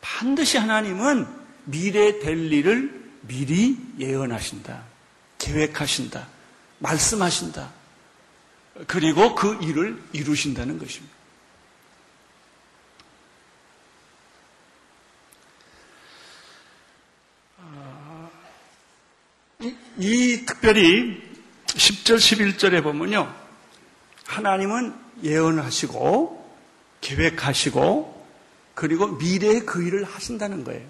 반드시 0.00 0.58
하나님은 0.58 1.26
미래에 1.64 2.20
될 2.20 2.50
일을 2.52 3.10
미리 3.22 3.76
예언하신다. 3.98 4.82
계획하신다. 5.38 6.26
말씀하신다. 6.78 7.70
그리고 8.86 9.34
그 9.34 9.58
일을 9.62 10.00
이루신다는 10.12 10.78
것입니다. 10.78 11.14
아, 17.58 18.30
이, 19.60 19.74
이 19.98 20.46
특별히 20.46 21.20
10절, 21.66 22.16
11절에 22.16 22.82
보면요. 22.82 23.34
하나님은 24.26 24.94
예언하시고 25.24 26.38
계획하시고 27.00 28.26
그리고 28.74 29.08
미래의 29.08 29.66
그 29.66 29.82
일을 29.82 30.04
하신다는 30.04 30.62
거예요. 30.62 30.86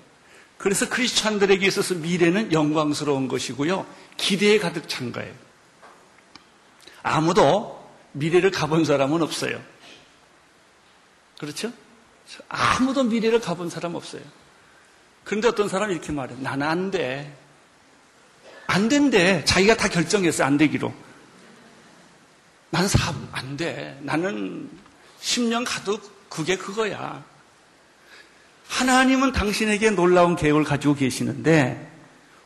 그래서 0.58 0.88
크리스찬들에게 0.88 1.64
있어서 1.66 1.94
미래는 1.94 2.52
영광스러운 2.52 3.28
것이고요. 3.28 3.86
기대에 4.16 4.58
가득 4.58 4.88
찬 4.88 5.12
거예요. 5.12 5.32
아무도 7.02 7.77
미래를 8.12 8.50
가본 8.50 8.84
사람은 8.84 9.22
없어요. 9.22 9.60
그렇죠? 11.38 11.72
아무도 12.48 13.04
미래를 13.04 13.40
가본 13.40 13.70
사람 13.70 13.94
없어요. 13.94 14.22
그런데 15.24 15.48
어떤 15.48 15.68
사람이 15.68 15.92
이렇게 15.92 16.12
말해. 16.12 16.34
나는 16.38 16.66
안 16.66 16.90
돼. 16.90 17.36
안 18.66 18.88
된대. 18.88 19.44
자기가 19.44 19.76
다 19.76 19.88
결정했어요. 19.88 20.46
안 20.46 20.56
되기로. 20.56 20.92
나는 22.70 22.88
사, 22.88 23.14
안 23.32 23.56
돼. 23.56 23.98
나는 24.02 24.70
10년 25.20 25.64
가도 25.66 25.98
그게 26.28 26.56
그거야. 26.56 27.24
하나님은 28.68 29.32
당신에게 29.32 29.90
놀라운 29.90 30.36
계획을 30.36 30.64
가지고 30.64 30.94
계시는데 30.94 31.90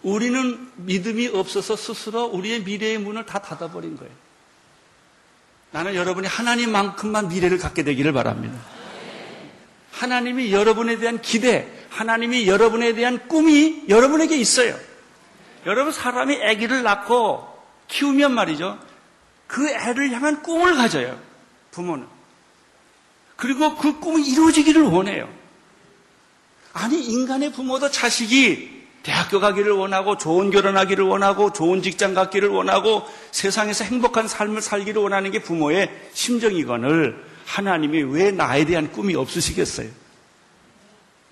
우리는 0.03 0.71
믿음이 0.77 1.29
없어서 1.29 1.77
스스로 1.77 2.27
우리의 2.27 2.63
미래의 2.63 2.99
문을 2.99 3.27
다 3.27 3.41
닫아버린 3.41 3.97
거예요. 3.97 4.13
나는 5.73 5.95
여러분이 5.95 6.27
하나님만큼만 6.29 7.29
미래를 7.29 7.59
갖게 7.59 7.83
되기를 7.83 8.12
바랍니다. 8.12 8.59
하나님이 9.93 10.53
여러분에 10.53 10.99
대한 10.99 11.20
기대, 11.20 11.68
하나님이 11.91 12.47
여러분에 12.47 12.95
대한 12.95 13.27
꿈이 13.29 13.85
여러분에게 13.89 14.37
있어요. 14.37 14.79
여러분 15.66 15.93
사람이 15.93 16.43
아기를 16.43 16.83
낳고 16.83 17.49
키우면 17.89 18.33
말이죠. 18.33 18.79
그 19.47 19.68
애를 19.68 20.11
향한 20.12 20.43
꿈을 20.43 20.77
가져요. 20.77 21.18
부모는. 21.70 22.07
그리고 23.37 23.77
그 23.77 23.99
꿈이 23.99 24.27
이루어지기를 24.29 24.83
원해요. 24.83 25.29
아니 26.73 27.03
인간의 27.03 27.53
부모도 27.53 27.91
자식이 27.91 28.72
대학교 29.03 29.40
가기를 29.40 29.72
원하고 29.72 30.16
좋은 30.16 30.50
결혼하기를 30.50 31.05
원하고 31.05 31.53
좋은 31.53 31.82
직장 31.82 32.14
갖기를 32.14 32.48
원하고 32.48 33.05
세상에서 33.32 33.84
행복한 33.84 34.28
삶을 34.28 34.62
살기를 34.62 35.03
원하는 35.03 35.30
게 35.30 35.40
부모의 35.42 35.90
심정이거늘 36.12 37.24
하나님이 37.44 38.03
왜 38.03 38.30
나에 38.30 38.64
대한 38.64 38.92
꿈이 38.92 39.14
없으시겠어요? 39.14 39.88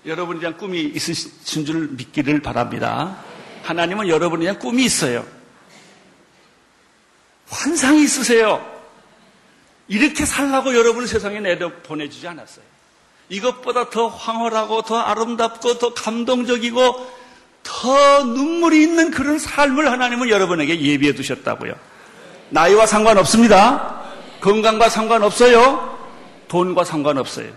여러분에 0.05 0.39
대한 0.39 0.57
꿈이 0.57 0.81
있으신 0.81 1.65
줄 1.65 1.87
믿기를 1.89 2.41
바랍니다. 2.41 3.17
하나님은 3.63 4.07
여러분에 4.09 4.41
대한 4.41 4.59
꿈이 4.59 4.83
있어요. 4.83 5.25
환상이 7.49 8.03
있으세요. 8.03 8.65
이렇게 9.87 10.25
살라고 10.25 10.75
여러분을 10.75 11.07
세상에 11.07 11.39
내려 11.39 11.71
보내주지 11.83 12.27
않았어요. 12.27 12.65
이것보다 13.29 13.89
더 13.89 14.07
황홀하고 14.07 14.81
더 14.81 14.97
아름답고 14.97 15.77
더 15.77 15.93
감동적이고 15.93 17.20
더 17.63 18.23
눈물이 18.23 18.81
있는 18.81 19.11
그런 19.11 19.39
삶을 19.39 19.91
하나님은 19.91 20.29
여러분에게 20.29 20.81
예비해 20.81 21.13
두셨다고요. 21.13 21.73
나이와 22.49 22.85
상관없습니다. 22.85 24.01
건강과 24.41 24.89
상관없어요. 24.89 25.99
돈과 26.47 26.83
상관없어요. 26.83 27.51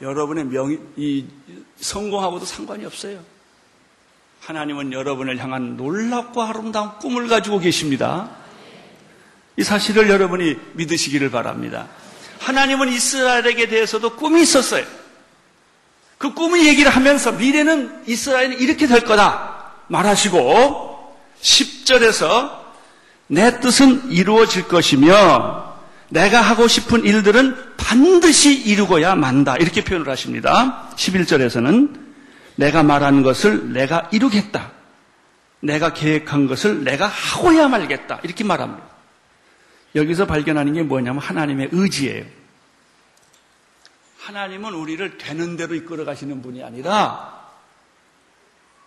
여러분의 0.00 0.44
명, 0.44 0.78
이, 0.96 1.26
성공하고도 1.78 2.46
상관이 2.46 2.86
없어요. 2.86 3.20
하나님은 4.40 4.92
여러분을 4.92 5.38
향한 5.38 5.76
놀랍고 5.76 6.42
아름다운 6.42 6.98
꿈을 6.98 7.28
가지고 7.28 7.58
계십니다. 7.58 8.30
이 9.58 9.62
사실을 9.62 10.08
여러분이 10.08 10.56
믿으시기를 10.72 11.30
바랍니다. 11.30 11.88
하나님은 12.38 12.88
이스라엘에게 12.88 13.68
대해서도 13.68 14.16
꿈이 14.16 14.42
있었어요. 14.42 14.86
그 16.20 16.34
꿈을 16.34 16.66
얘기를 16.66 16.90
하면서 16.90 17.32
미래는 17.32 18.02
이스라엘은 18.06 18.60
이렇게 18.60 18.86
될 18.86 19.04
거다 19.04 19.72
말하시고 19.88 21.16
10절에서 21.40 22.58
내 23.28 23.58
뜻은 23.60 24.10
이루어질 24.10 24.68
것이며 24.68 25.78
내가 26.10 26.42
하고 26.42 26.68
싶은 26.68 27.06
일들은 27.06 27.56
반드시 27.78 28.52
이루고야 28.52 29.14
만다. 29.14 29.56
이렇게 29.56 29.82
표현을 29.82 30.10
하십니다. 30.10 30.90
11절에서는 30.94 31.98
내가 32.56 32.82
말하는 32.82 33.22
것을 33.22 33.72
내가 33.72 34.06
이루겠다. 34.12 34.72
내가 35.60 35.94
계획한 35.94 36.48
것을 36.48 36.84
내가 36.84 37.06
하고야 37.06 37.68
말겠다. 37.68 38.20
이렇게 38.24 38.44
말합니다. 38.44 38.84
여기서 39.94 40.26
발견하는 40.26 40.74
게 40.74 40.82
뭐냐면 40.82 41.22
하나님의 41.22 41.70
의지예요. 41.72 42.39
하나님은 44.20 44.74
우리를 44.74 45.18
되는 45.18 45.56
대로 45.56 45.74
이끌어 45.74 46.04
가시는 46.04 46.42
분이 46.42 46.62
아니라 46.62 47.40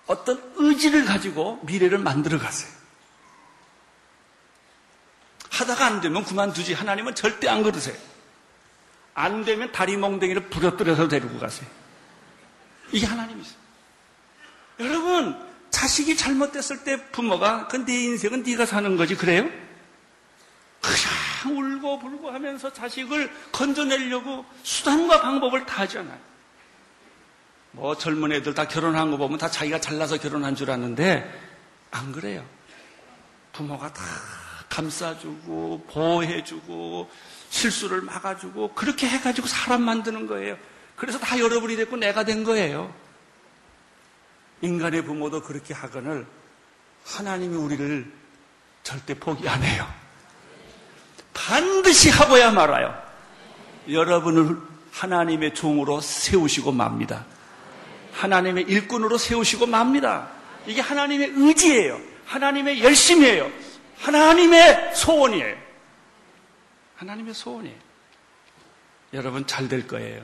어떤 0.05 0.41
의지를 0.55 1.05
가지고 1.05 1.59
미래를 1.63 1.97
만들어 1.97 2.37
가세요. 2.37 2.71
하다가 5.49 5.85
안 5.85 6.01
되면 6.01 6.23
그만두지. 6.23 6.73
하나님은 6.73 7.15
절대 7.15 7.47
안 7.47 7.63
그러세요. 7.63 7.95
안 9.13 9.45
되면 9.45 9.71
다리 9.71 9.95
몽댕이를 9.97 10.49
부러뜨려서 10.49 11.07
데리고 11.07 11.39
가세요. 11.39 11.69
이게 12.91 13.05
하나님이세요. 13.05 13.55
여러분, 14.79 15.39
자식이 15.69 16.17
잘못됐을 16.17 16.83
때 16.83 17.09
부모가 17.11 17.67
그네 17.67 17.93
인생은 17.93 18.43
네가 18.43 18.65
사는 18.65 18.97
거지 18.97 19.15
그래요? 19.15 19.49
울고 21.51 21.99
불고 21.99 22.31
하면서 22.31 22.71
자식을 22.71 23.31
건져내려고 23.51 24.45
수단과 24.63 25.21
방법을 25.21 25.65
다 25.65 25.83
하잖아요. 25.83 26.19
뭐 27.71 27.97
젊은 27.97 28.31
애들 28.31 28.53
다 28.53 28.67
결혼한 28.67 29.11
거 29.11 29.17
보면 29.17 29.37
다 29.37 29.49
자기가 29.49 29.81
잘나서 29.81 30.17
결혼한 30.17 30.55
줄 30.55 30.69
아는데 30.69 31.29
안 31.91 32.11
그래요. 32.11 32.45
부모가 33.51 33.91
다 33.91 34.03
감싸주고 34.69 35.85
보호해주고 35.89 37.09
실수를 37.49 38.01
막아주고 38.01 38.73
그렇게 38.73 39.07
해가지고 39.07 39.47
사람 39.47 39.83
만드는 39.83 40.27
거예요. 40.27 40.57
그래서 40.95 41.19
다 41.19 41.39
여러분이 41.39 41.75
됐고 41.75 41.97
내가 41.97 42.23
된 42.23 42.43
거예요. 42.43 42.93
인간의 44.61 45.03
부모도 45.03 45.41
그렇게 45.41 45.73
하거늘 45.73 46.25
하나님이 47.05 47.55
우리를 47.55 48.11
절대 48.83 49.13
포기 49.13 49.47
안 49.47 49.61
해요. 49.63 50.02
반드시 51.47 52.09
하고야 52.09 52.51
말아요. 52.51 52.97
여러분을 53.89 54.57
하나님의 54.91 55.53
종으로 55.53 55.99
세우시고 55.99 56.71
맙니다. 56.71 57.25
하나님의 58.13 58.65
일꾼으로 58.65 59.17
세우시고 59.17 59.65
맙니다. 59.65 60.29
이게 60.65 60.79
하나님의 60.79 61.33
의지예요. 61.35 61.99
하나님의 62.25 62.83
열심이에요. 62.83 63.51
하나님의 63.99 64.95
소원이에요. 64.95 65.57
하나님의 66.95 67.33
소원이에요. 67.33 67.77
여러분 69.13 69.45
잘 69.45 69.67
될 69.67 69.85
거예요. 69.87 70.23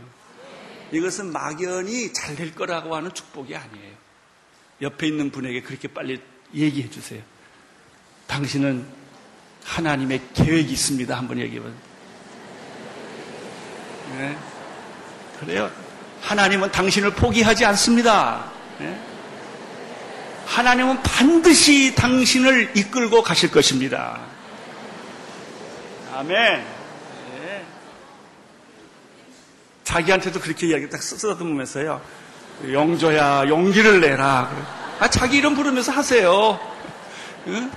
이것은 0.92 1.32
막연히 1.34 2.14
잘 2.14 2.36
될 2.36 2.56
거라고 2.56 2.96
하는 2.96 3.14
축복이 3.14 3.56
아니에요. 3.56 3.96
옆에 4.82 5.08
있는 5.08 5.30
분에게 5.32 5.62
그렇게 5.62 5.88
빨리 5.90 6.22
얘기해 6.54 6.90
주세요. 6.90 7.22
당신은 8.28 8.99
하나님의 9.70 10.22
계획이 10.34 10.74
있습니다. 10.74 11.16
한번 11.16 11.38
얘기해 11.38 11.62
보세요. 11.62 11.78
네. 14.18 14.38
그래요. 15.40 15.70
하나님은 16.22 16.72
당신을 16.72 17.14
포기하지 17.14 17.66
않습니다. 17.66 18.46
네. 18.80 19.00
하나님은 20.48 21.04
반드시 21.04 21.94
당신을 21.96 22.72
이끌고 22.76 23.22
가실 23.22 23.52
것입니다. 23.52 24.20
아멘. 26.16 26.66
네. 27.40 27.66
자기한테도 29.84 30.40
그렇게 30.40 30.68
이야기 30.68 30.90
딱 30.90 31.02
쓰다듬으면서요. 31.02 32.02
용조야, 32.66 33.48
용기를 33.48 34.02
내라. 34.02 34.52
아, 35.00 35.10
자기 35.10 35.38
이름 35.38 35.56
부르면서 35.56 35.92
하세요. 35.92 36.60
응? 37.48 37.72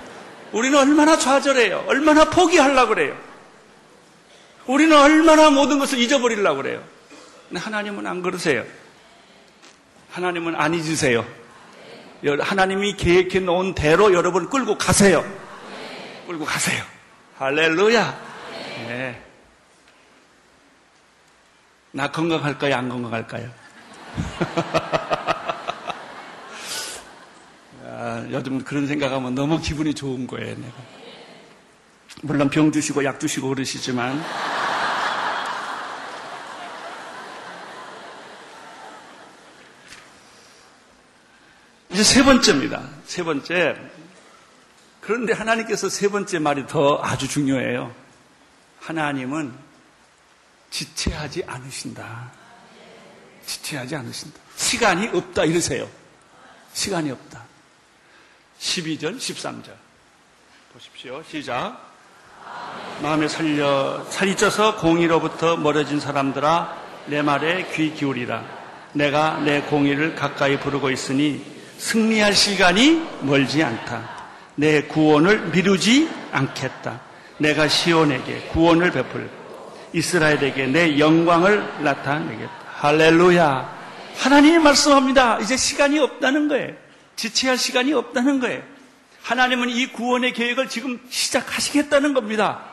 우리는 0.53 0.77
얼마나 0.77 1.17
좌절해요. 1.17 1.85
얼마나 1.87 2.29
포기하려고 2.29 2.89
그래요. 2.95 3.17
우리는 4.67 4.95
얼마나 4.97 5.49
모든 5.49 5.79
것을 5.79 5.99
잊어버리려고 5.99 6.61
그래요. 6.61 6.83
근데 7.49 7.59
하나님은 7.59 8.07
안 8.07 8.21
그러세요. 8.21 8.63
하나님은 10.11 10.55
안 10.55 10.73
잊으세요. 10.73 11.25
하나님이 12.39 12.95
계획해 12.95 13.39
놓은 13.39 13.75
대로 13.75 14.13
여러분 14.13 14.49
끌고 14.49 14.77
가세요. 14.77 15.25
끌고 16.27 16.45
가세요. 16.45 16.83
할렐루야. 17.37 18.21
네. 18.87 19.21
나 21.91 22.09
건강할까요? 22.11 22.75
안 22.75 22.89
건강할까요? 22.89 23.49
아, 28.05 28.27
요즘 28.29 28.61
그런 28.65 28.85
생각하면 28.85 29.33
너무 29.33 29.61
기분이 29.61 29.93
좋은 29.93 30.27
거예요, 30.27 30.57
내가. 30.57 30.73
물론 32.21 32.49
병 32.49 32.69
드시고 32.69 33.05
약 33.05 33.17
드시고 33.17 33.47
그러시지만. 33.47 34.21
이제 41.91 42.03
세 42.03 42.25
번째입니다. 42.25 42.89
세 43.05 43.23
번째. 43.23 43.77
그런데 44.99 45.31
하나님께서 45.31 45.87
세 45.87 46.09
번째 46.09 46.39
말이 46.39 46.67
더 46.67 46.99
아주 47.01 47.29
중요해요. 47.29 47.95
하나님은 48.81 49.53
지체하지 50.71 51.45
않으신다. 51.47 52.31
지체하지 53.45 53.95
않으신다. 53.95 54.41
시간이 54.57 55.07
없다 55.07 55.45
이러세요. 55.45 55.87
시간이 56.73 57.09
없다. 57.09 57.52
12절, 58.63 59.17
13절. 59.17 59.71
보십시오. 60.73 61.21
시작. 61.29 61.77
마음에 63.01 63.27
살려 63.27 64.03
살이 64.09 64.35
쪄서 64.35 64.77
공의로부터 64.77 65.57
멀어진 65.57 65.99
사람들아 65.99 66.75
내 67.07 67.21
말에 67.21 67.67
귀 67.73 67.93
기울이라. 67.93 68.41
내가 68.93 69.37
내 69.39 69.61
공의를 69.61 70.15
가까이 70.15 70.57
부르고 70.59 70.89
있으니 70.91 71.43
승리할 71.77 72.33
시간이 72.33 73.05
멀지 73.21 73.61
않다. 73.61 74.09
내 74.55 74.83
구원을 74.83 75.49
미루지 75.49 76.09
않겠다. 76.31 77.01
내가 77.39 77.67
시온에게 77.67 78.47
구원을 78.53 78.91
베풀 78.91 79.29
이스라엘에게 79.91 80.67
내 80.67 80.97
영광을 80.99 81.83
나타내겠다. 81.83 82.51
할렐루야. 82.75 83.83
하나님이 84.17 84.59
말씀합니다. 84.59 85.39
이제 85.39 85.57
시간이 85.57 85.99
없다는 85.99 86.47
거예요. 86.47 86.82
지체할 87.15 87.57
시간이 87.57 87.93
없다는 87.93 88.39
거예요. 88.39 88.63
하나님은 89.21 89.69
이 89.69 89.87
구원의 89.87 90.33
계획을 90.33 90.69
지금 90.69 90.99
시작하시겠다는 91.09 92.13
겁니다. 92.13 92.65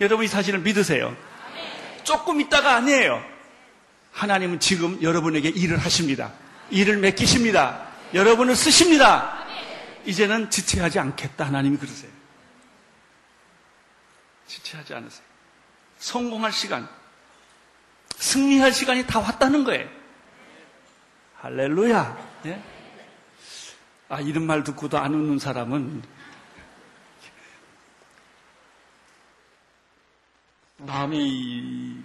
여러분 0.00 0.24
이 0.24 0.28
사실을 0.28 0.60
믿으세요. 0.60 1.16
조금 2.04 2.40
있다가 2.40 2.74
아니에요. 2.76 3.24
하나님은 4.12 4.60
지금 4.60 5.02
여러분에게 5.02 5.48
일을 5.48 5.78
하십니다. 5.78 6.32
일을 6.70 6.98
맡기십니다. 6.98 7.88
여러분을 8.14 8.54
쓰십니다. 8.54 9.44
이제는 10.06 10.50
지체하지 10.50 10.98
않겠다. 10.98 11.46
하나님이 11.46 11.78
그러세요. 11.78 12.10
지체하지 14.46 14.94
않으세요. 14.94 15.24
성공할 15.98 16.52
시간, 16.52 16.88
승리할 18.16 18.72
시간이 18.72 19.06
다 19.06 19.18
왔다는 19.18 19.64
거예요. 19.64 19.88
할렐루야. 21.40 22.16
예? 22.46 22.62
아, 24.14 24.20
이런 24.20 24.46
말 24.46 24.62
듣고도 24.62 24.96
안 24.96 25.12
웃는 25.12 25.40
사람은 25.40 26.00
마음이 30.76 31.96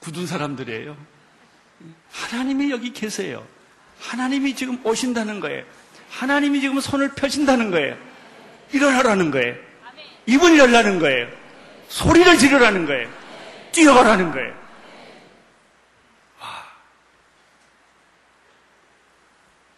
굳은 0.00 0.26
사람들이에요. 0.26 0.94
하나님이 2.10 2.70
여기 2.70 2.92
계세요. 2.92 3.46
하나님이 4.00 4.54
지금 4.54 4.84
오신다는 4.84 5.40
거예요. 5.40 5.64
하나님이 6.10 6.60
지금 6.60 6.78
손을 6.78 7.14
펴신다는 7.14 7.70
거예요. 7.70 7.96
일어나라는 8.72 9.30
거예요. 9.30 9.54
입을 10.26 10.58
열라는 10.58 10.98
거예요. 10.98 11.28
소리를 11.88 12.36
지르라는 12.36 12.84
거예요. 12.84 13.08
뛰어가라는 13.72 14.30
거예요. 14.30 14.65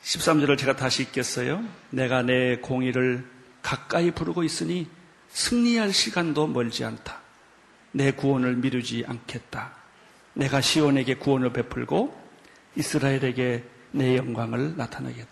13절을 0.08 0.56
제가 0.56 0.74
다시 0.74 1.02
읽겠어요. 1.02 1.62
내가 1.90 2.22
내 2.22 2.56
공의를 2.56 3.28
가까이 3.60 4.10
부르고 4.10 4.42
있으니 4.42 4.88
승리할 5.28 5.92
시간도 5.92 6.46
멀지 6.46 6.82
않다. 6.82 7.20
내 7.92 8.12
구원을 8.12 8.56
미루지 8.56 9.04
않겠다. 9.06 9.72
내가 10.32 10.62
시온에게 10.62 11.16
구원을 11.16 11.52
베풀고 11.52 12.18
이스라엘에게 12.76 13.64
내 13.90 14.16
영광을 14.16 14.78
나타내겠다. 14.78 15.28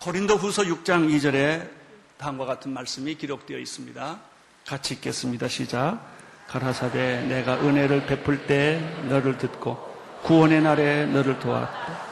고린도 0.00 0.34
후서 0.34 0.64
6장 0.64 1.08
2절에 1.08 1.70
다음과 2.18 2.46
같은 2.46 2.72
말씀이 2.72 3.14
기록되어 3.14 3.58
있습니다. 3.58 4.20
같이 4.66 4.94
읽겠습니다. 4.94 5.46
시작. 5.46 6.00
가라사대 6.48 7.26
내가 7.28 7.60
은혜를 7.60 8.06
베풀 8.06 8.46
때 8.46 8.80
너를 9.08 9.38
듣고 9.38 9.76
구원의 10.24 10.62
날에 10.62 11.06
너를 11.06 11.38
도왔다. 11.38 12.05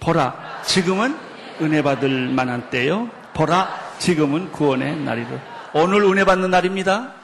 보라, 0.00 0.62
지금은 0.64 1.16
은혜 1.60 1.82
받을 1.82 2.10
만한 2.28 2.70
때요. 2.70 3.08
보라, 3.34 3.68
지금은 3.98 4.52
구원의 4.52 4.96
날이다. 4.96 5.30
오늘 5.74 6.02
은혜 6.02 6.24
받는 6.24 6.50
날입니다. 6.50 7.14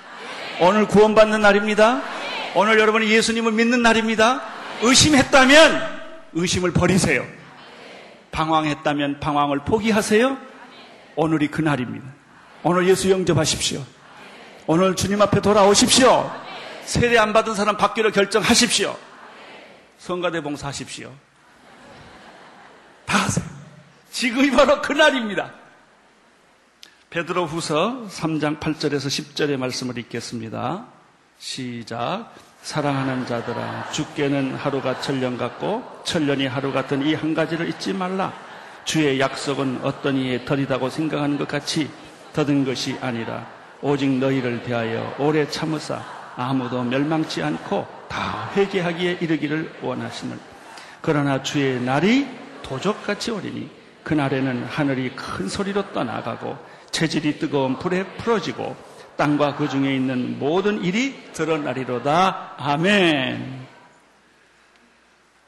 오늘 0.61 0.87
구원받는 0.87 1.41
날입니다. 1.41 2.03
오늘 2.55 2.79
여러분이 2.79 3.11
예수님을 3.11 3.53
믿는 3.53 3.83
날입니다. 3.83 4.43
의심했다면 4.83 5.99
의심을 6.33 6.73
버리세요. 6.73 7.25
방황했다면 8.31 9.21
방황을 9.21 9.61
포기하세요. 9.61 10.37
오늘이 11.17 11.49
그 11.49 11.61
날입니다. 11.61 12.07
오늘 12.63 12.89
예수 12.89 13.11
영접하십시오. 13.11 13.85
오늘 14.67 14.95
주님 14.95 15.21
앞에 15.23 15.41
돌아오십시오. 15.41 16.31
세례 16.85 17.19
안 17.19 17.33
받은 17.33 17.55
사람 17.55 17.77
받기로 17.77 18.13
결정하십시오. 18.13 18.97
성가대 19.99 20.41
봉사하십시오. 20.43 21.13
하세요. 23.17 23.45
지금이 24.11 24.51
바로 24.51 24.81
그날입니다. 24.83 25.53
베드로 27.11 27.47
후서 27.47 28.07
3장 28.09 28.61
8절에서 28.61 29.07
10절의 29.07 29.57
말씀을 29.57 29.97
읽겠습니다. 29.99 30.85
시작. 31.39 32.35
사랑하는 32.63 33.25
자들아, 33.27 33.91
죽게는 33.93 34.55
하루가 34.57 35.01
천년 35.01 35.39
같고, 35.39 36.03
천년이 36.05 36.47
하루 36.49 36.73
같은 36.73 37.03
이 37.07 37.15
한 37.15 37.33
가지를 37.33 37.69
잊지 37.69 37.93
말라. 37.95 38.33
주의 38.85 39.21
약속은 39.21 39.81
어떤 39.85 40.17
이에 40.17 40.45
더디다고 40.45 40.91
생각하는 40.91 41.39
것 41.39 41.47
같이 41.49 41.89
더든 42.33 42.65
것이 42.65 42.99
아니라, 43.01 43.47
오직 43.81 44.11
너희를 44.11 44.65
대하여 44.65 45.15
오래 45.19 45.49
참으사 45.49 46.03
아무도 46.37 46.83
멸망치 46.83 47.43
않고 47.43 47.87
다 48.09 48.51
회개하기에 48.55 49.19
이르기를 49.21 49.79
원하시는. 49.81 50.39
그러나 51.01 51.43
주의 51.43 51.81
날이 51.81 52.27
도적같이 52.69 53.31
오리니 53.31 53.71
그날에는 54.05 54.65
하늘이 54.65 55.17
큰 55.17 55.49
소리로 55.49 55.93
떠나가고 55.93 56.59
체질이 56.91 57.39
뜨거운 57.39 57.79
불에 57.79 58.05
풀어지고 58.19 58.77
땅과 59.17 59.57
그 59.57 59.69
중에 59.69 59.97
있는 59.97 60.39
모든 60.39 60.85
일이 60.85 61.33
드러나리로다. 61.33 62.57
아멘. 62.59 63.67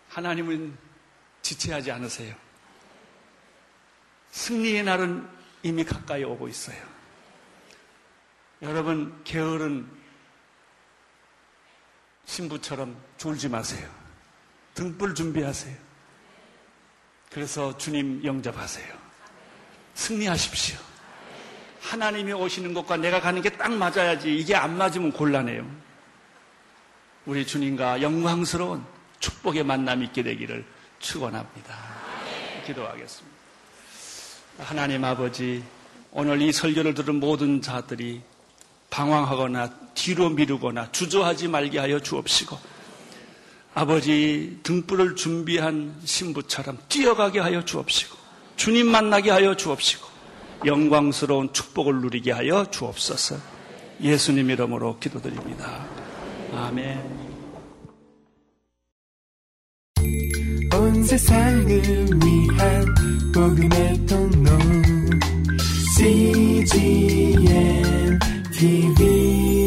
하나님은 0.08 0.76
지체하지 1.42 1.92
않으세요. 1.92 2.34
승리의 4.30 4.82
날은 4.82 5.28
이미 5.62 5.84
가까이 5.84 6.24
오고 6.24 6.48
있어요. 6.48 6.78
여러분, 8.62 9.20
게으른 9.24 9.86
신부처럼 12.24 12.96
졸지 13.18 13.48
마세요. 13.48 13.88
등불 14.74 15.14
준비하세요. 15.14 15.89
그래서 17.32 17.76
주님 17.78 18.22
영접하세요. 18.24 18.86
승리하십시오. 19.94 20.78
하나님이 21.80 22.32
오시는 22.32 22.74
것과 22.74 22.96
내가 22.96 23.20
가는 23.20 23.40
게 23.40 23.50
딱 23.50 23.72
맞아야지 23.72 24.34
이게 24.36 24.54
안 24.54 24.76
맞으면 24.76 25.12
곤란해요. 25.12 25.66
우리 27.26 27.46
주님과 27.46 28.02
영광스러운 28.02 28.84
축복의 29.20 29.64
만남이 29.64 30.06
있게 30.06 30.22
되기를 30.22 30.64
축원합니다. 30.98 31.76
기도하겠습니다. 32.66 33.36
하나님 34.58 35.04
아버지, 35.04 35.62
오늘 36.10 36.42
이 36.42 36.52
설교를 36.52 36.94
들은 36.94 37.16
모든 37.16 37.62
자들이 37.62 38.22
방황하거나 38.90 39.70
뒤로 39.94 40.30
미루거나 40.30 40.90
주저하지 40.92 41.48
말게 41.48 41.78
하여 41.78 42.00
주옵시고 42.00 42.58
아버지 43.74 44.58
등불을 44.62 45.16
준비한 45.16 45.94
신부처럼 46.04 46.78
뛰어가게 46.88 47.38
하여 47.38 47.64
주옵시고 47.64 48.16
주님 48.56 48.88
만나게 48.88 49.30
하여 49.30 49.54
주옵시고 49.54 50.10
영광스러운 50.66 51.52
축복을 51.52 52.00
누리게 52.02 52.32
하여 52.32 52.66
주옵소서. 52.70 53.36
예수님 54.02 54.50
이름으로 54.50 54.98
기도드립니다. 54.98 55.86
아멘. 56.52 57.30
온 60.74 61.04
세상을 61.04 61.66
위한 61.66 62.94
복음의 63.32 64.06
통로 64.06 64.50
CGM 65.96 67.38
TV 68.52 69.59